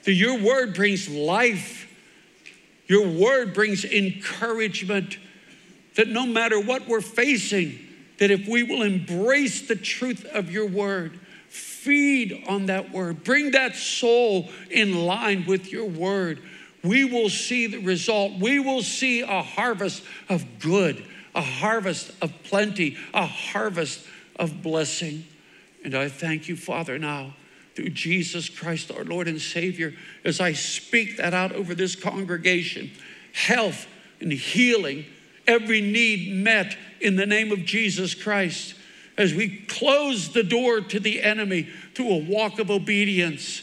that 0.05 0.13
your 0.13 0.39
word 0.39 0.75
brings 0.75 1.09
life. 1.09 1.89
Your 2.87 3.09
word 3.09 3.55
brings 3.55 3.85
encouragement. 3.85 5.19
That 5.97 6.09
no 6.09 6.27
matter 6.27 6.61
what 6.61 6.87
we're 6.87 7.01
facing, 7.01 7.79
that 8.19 8.31
if 8.31 8.47
we 8.47 8.63
will 8.63 8.83
embrace 8.83 9.67
the 9.67 9.77
truth 9.77 10.25
of 10.27 10.51
your 10.51 10.67
word, 10.67 11.19
feed 11.49 12.45
on 12.49 12.67
that 12.67 12.91
word, 12.91 13.25
bring 13.25 13.53
that 13.53 13.77
soul 13.77 14.51
in 14.71 15.07
line 15.07 15.45
with 15.47 15.73
your 15.73 15.87
word, 15.87 16.43
we 16.83 17.05
will 17.05 17.29
see 17.29 17.67
the 17.67 17.79
result. 17.79 18.39
We 18.39 18.59
will 18.59 18.83
see 18.83 19.23
a 19.23 19.43
harvest 19.43 20.03
of 20.29 20.45
good, 20.61 21.05
a 21.35 21.41
harvest 21.41 22.13
of 22.23 22.33
plenty, 22.45 22.97
a 23.13 23.27
harvest 23.27 24.05
of 24.39 24.63
blessing. 24.63 25.25
And 25.85 25.95
I 25.95 26.09
thank 26.09 26.49
you, 26.49 26.57
Father, 26.57 26.99
now 26.99 27.35
through 27.77 27.91
Jesus 27.91 28.49
Christ, 28.49 28.91
our 28.91 29.05
Lord 29.05 29.29
and 29.29 29.41
Savior, 29.41 29.93
as 30.25 30.41
I 30.41 30.55
speak 30.55 31.19
that 31.19 31.35
out 31.35 31.53
over 31.53 31.75
this 31.75 31.95
congregation 31.95 32.91
health 33.35 33.87
and 34.19 34.33
healing, 34.33 35.05
every 35.47 35.83
need 35.83 36.33
met 36.33 36.75
in 37.03 37.17
the 37.17 37.27
name 37.27 37.53
of 37.53 37.67
Jesus 37.67 38.15
Christ. 38.15 38.75
As 39.19 39.35
we 39.35 39.59
close 39.69 40.33
the 40.33 40.43
door 40.43 40.81
to 40.81 40.99
the 40.99 41.23
enemy 41.23 41.69
through 41.95 42.11
a 42.11 42.25
walk 42.25 42.59
of 42.59 42.71
obedience, 42.71 43.63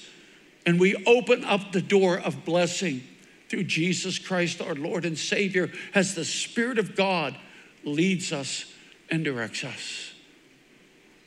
and 0.65 0.79
we 0.79 0.95
open 1.07 1.43
up 1.43 1.71
the 1.71 1.81
door 1.81 2.19
of 2.19 2.45
blessing 2.45 3.01
through 3.49 3.63
Jesus 3.63 4.19
Christ, 4.19 4.61
our 4.61 4.75
Lord 4.75 5.05
and 5.05 5.17
Savior, 5.17 5.71
as 5.93 6.13
the 6.13 6.25
Spirit 6.25 6.77
of 6.77 6.95
God 6.95 7.35
leads 7.83 8.31
us 8.31 8.71
and 9.09 9.23
directs 9.23 9.63
us. 9.63 10.12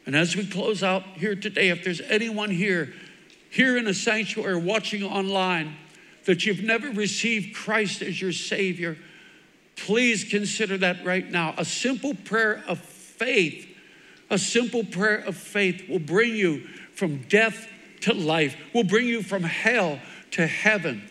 And 0.06 0.14
as 0.14 0.36
we 0.36 0.46
close 0.46 0.82
out 0.84 1.02
here 1.16 1.34
today, 1.34 1.68
if 1.70 1.82
there's 1.82 2.00
anyone 2.00 2.50
here, 2.50 2.94
here 3.50 3.76
in 3.76 3.88
a 3.88 3.94
sanctuary, 3.94 4.56
watching 4.56 5.02
online, 5.02 5.74
that 6.26 6.46
you've 6.46 6.62
never 6.62 6.90
received 6.90 7.54
Christ 7.54 8.02
as 8.02 8.20
your 8.20 8.32
Savior, 8.32 8.96
please 9.74 10.24
consider 10.24 10.78
that 10.78 11.04
right 11.04 11.28
now. 11.28 11.54
A 11.58 11.64
simple 11.64 12.14
prayer 12.14 12.62
of 12.68 12.78
faith, 12.78 13.68
a 14.30 14.38
simple 14.38 14.84
prayer 14.84 15.18
of 15.18 15.36
faith 15.36 15.88
will 15.88 15.98
bring 15.98 16.34
you 16.34 16.66
from 16.94 17.22
death 17.22 17.68
to 18.02 18.14
life, 18.14 18.56
will 18.72 18.84
bring 18.84 19.06
you 19.06 19.22
from 19.22 19.42
hell 19.42 19.98
to 20.32 20.46
heaven. 20.46 21.08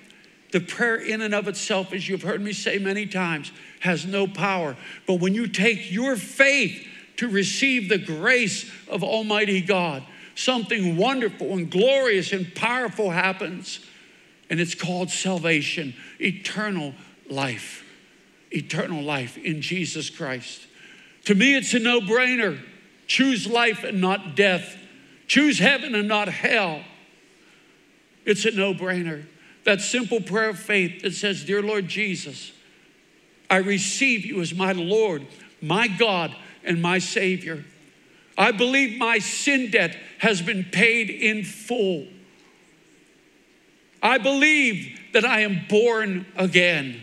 The 0.51 0.61
prayer, 0.61 0.95
in 0.95 1.21
and 1.21 1.35
of 1.35 1.49
itself, 1.49 1.91
as 1.91 2.07
you've 2.07 2.21
heard 2.21 2.41
me 2.41 2.53
say 2.53 2.77
many 2.77 3.05
times, 3.05 3.51
has 3.81 4.05
no 4.05 4.25
power. 4.25 4.77
But 5.05 5.15
when 5.15 5.33
you 5.33 5.47
take 5.47 5.91
your 5.91 6.15
faith, 6.15 6.87
to 7.17 7.29
receive 7.29 7.89
the 7.89 7.97
grace 7.97 8.69
of 8.87 9.03
Almighty 9.03 9.61
God. 9.61 10.03
Something 10.35 10.97
wonderful 10.97 11.53
and 11.53 11.69
glorious 11.69 12.33
and 12.33 12.53
powerful 12.55 13.11
happens, 13.11 13.79
and 14.49 14.59
it's 14.59 14.75
called 14.75 15.09
salvation, 15.09 15.95
eternal 16.19 16.93
life. 17.29 17.83
Eternal 18.51 19.01
life 19.01 19.37
in 19.37 19.61
Jesus 19.61 20.09
Christ. 20.09 20.61
To 21.25 21.35
me, 21.35 21.55
it's 21.55 21.73
a 21.73 21.79
no 21.79 22.01
brainer. 22.01 22.59
Choose 23.07 23.47
life 23.47 23.83
and 23.83 24.01
not 24.01 24.35
death, 24.35 24.77
choose 25.27 25.59
heaven 25.59 25.95
and 25.95 26.07
not 26.07 26.27
hell. 26.27 26.81
It's 28.25 28.45
a 28.45 28.51
no 28.51 28.73
brainer. 28.73 29.25
That 29.63 29.81
simple 29.81 30.21
prayer 30.21 30.49
of 30.49 30.59
faith 30.59 31.01
that 31.01 31.13
says, 31.13 31.43
Dear 31.43 31.61
Lord 31.61 31.87
Jesus, 31.87 32.51
I 33.49 33.57
receive 33.57 34.25
you 34.25 34.41
as 34.41 34.53
my 34.53 34.71
Lord, 34.71 35.25
my 35.61 35.87
God, 35.87 36.35
and 36.65 36.81
my 36.81 36.97
Savior. 36.97 37.63
I 38.37 38.51
believe 38.51 38.97
my 38.97 39.19
sin 39.19 39.71
debt 39.71 39.95
has 40.19 40.41
been 40.41 40.65
paid 40.65 41.09
in 41.09 41.43
full. 41.43 42.07
I 44.03 44.17
believe 44.17 44.99
that 45.13 45.25
I 45.25 45.41
am 45.41 45.61
born 45.69 46.25
again. 46.35 47.01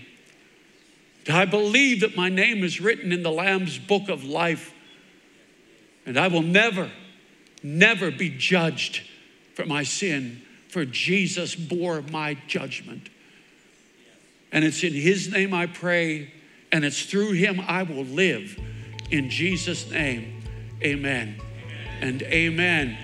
I 1.31 1.47
believe 1.47 2.01
that 2.01 2.17
my 2.17 2.29
name 2.29 2.63
is 2.63 2.81
written 2.81 3.13
in 3.13 3.23
the 3.23 3.31
Lamb's 3.31 3.79
book 3.79 4.09
of 4.09 4.25
life. 4.25 4.75
And 6.05 6.19
I 6.19 6.29
will 6.29 6.43
never, 6.43 6.91
never 7.63 8.11
be 8.11 8.29
judged 8.29 9.03
for 9.55 9.65
my 9.65 9.85
sin, 9.85 10.43
for 10.69 10.85
Jesus 10.85 11.55
bore 11.55 12.03
my 12.03 12.35
judgment. 12.47 13.09
And 14.51 14.65
it's 14.65 14.83
in 14.83 14.93
His 14.93 15.31
name 15.31 15.55
I 15.55 15.67
pray, 15.67 16.33
and 16.71 16.85
it's 16.85 17.05
through 17.05 17.33
Him 17.33 17.61
I 17.61 17.85
will 17.85 18.05
live 18.05 18.59
in 19.13 19.29
Jesus' 19.29 19.91
name, 19.91 20.43
amen 20.83 21.37
and 22.01 22.23
amen. 22.23 22.97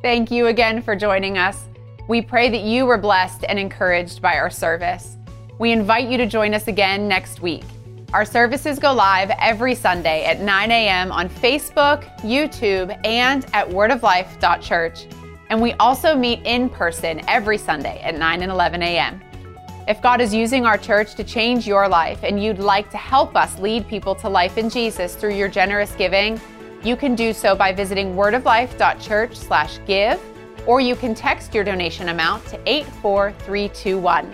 Thank 0.00 0.30
you 0.30 0.46
again 0.46 0.80
for 0.80 0.96
joining 0.96 1.36
us. 1.36 1.64
We 2.08 2.22
pray 2.22 2.48
that 2.48 2.62
you 2.62 2.86
were 2.86 2.96
blessed 2.96 3.44
and 3.48 3.58
encouraged 3.58 4.22
by 4.22 4.36
our 4.36 4.48
service. 4.48 5.16
We 5.58 5.72
invite 5.72 6.08
you 6.08 6.16
to 6.16 6.26
join 6.26 6.54
us 6.54 6.68
again 6.68 7.06
next 7.06 7.42
week. 7.42 7.64
Our 8.14 8.24
services 8.24 8.78
go 8.78 8.92
live 8.92 9.30
every 9.38 9.74
Sunday 9.74 10.24
at 10.24 10.40
9 10.40 10.70
a.m. 10.70 11.12
on 11.12 11.28
Facebook, 11.28 12.04
YouTube, 12.20 12.98
and 13.04 13.44
at 13.52 13.68
wordoflife.church. 13.68 15.06
And 15.50 15.60
we 15.60 15.74
also 15.74 16.16
meet 16.16 16.40
in 16.44 16.70
person 16.70 17.20
every 17.28 17.58
Sunday 17.58 18.00
at 18.02 18.16
9 18.16 18.42
and 18.42 18.50
11 18.50 18.82
a.m. 18.82 19.20
If 19.88 20.02
God 20.02 20.20
is 20.20 20.34
using 20.34 20.66
our 20.66 20.76
church 20.76 21.14
to 21.14 21.24
change 21.24 21.66
your 21.66 21.88
life 21.88 22.22
and 22.22 22.42
you'd 22.42 22.58
like 22.58 22.90
to 22.90 22.96
help 22.96 23.34
us 23.34 23.58
lead 23.58 23.88
people 23.88 24.14
to 24.16 24.28
life 24.28 24.58
in 24.58 24.68
Jesus 24.68 25.16
through 25.16 25.34
your 25.34 25.48
generous 25.48 25.92
giving, 25.92 26.38
you 26.84 26.96
can 26.96 27.14
do 27.14 27.32
so 27.32 27.56
by 27.56 27.72
visiting 27.72 28.14
wordoflife.church/give 28.14 30.20
or 30.66 30.80
you 30.80 30.94
can 30.94 31.14
text 31.14 31.54
your 31.54 31.64
donation 31.64 32.10
amount 32.10 32.44
to 32.46 32.60
84321. 32.66 34.30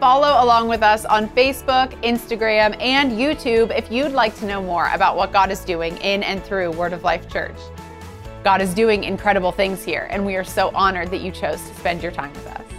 Follow 0.00 0.44
along 0.44 0.66
with 0.68 0.82
us 0.82 1.04
on 1.04 1.28
Facebook, 1.28 1.92
Instagram, 2.02 2.76
and 2.82 3.12
YouTube 3.12 3.70
if 3.76 3.88
you'd 3.90 4.12
like 4.12 4.34
to 4.36 4.44
know 4.44 4.60
more 4.60 4.90
about 4.92 5.16
what 5.16 5.32
God 5.32 5.52
is 5.52 5.64
doing 5.64 5.96
in 5.98 6.24
and 6.24 6.42
through 6.44 6.72
Word 6.72 6.92
of 6.92 7.04
Life 7.04 7.28
Church. 7.30 7.54
God 8.42 8.60
is 8.60 8.74
doing 8.74 9.04
incredible 9.04 9.52
things 9.52 9.84
here, 9.84 10.08
and 10.10 10.26
we 10.26 10.34
are 10.36 10.44
so 10.44 10.70
honored 10.74 11.10
that 11.12 11.20
you 11.22 11.30
chose 11.30 11.66
to 11.68 11.74
spend 11.76 12.02
your 12.02 12.12
time 12.12 12.32
with 12.34 12.46
us. 12.48 12.73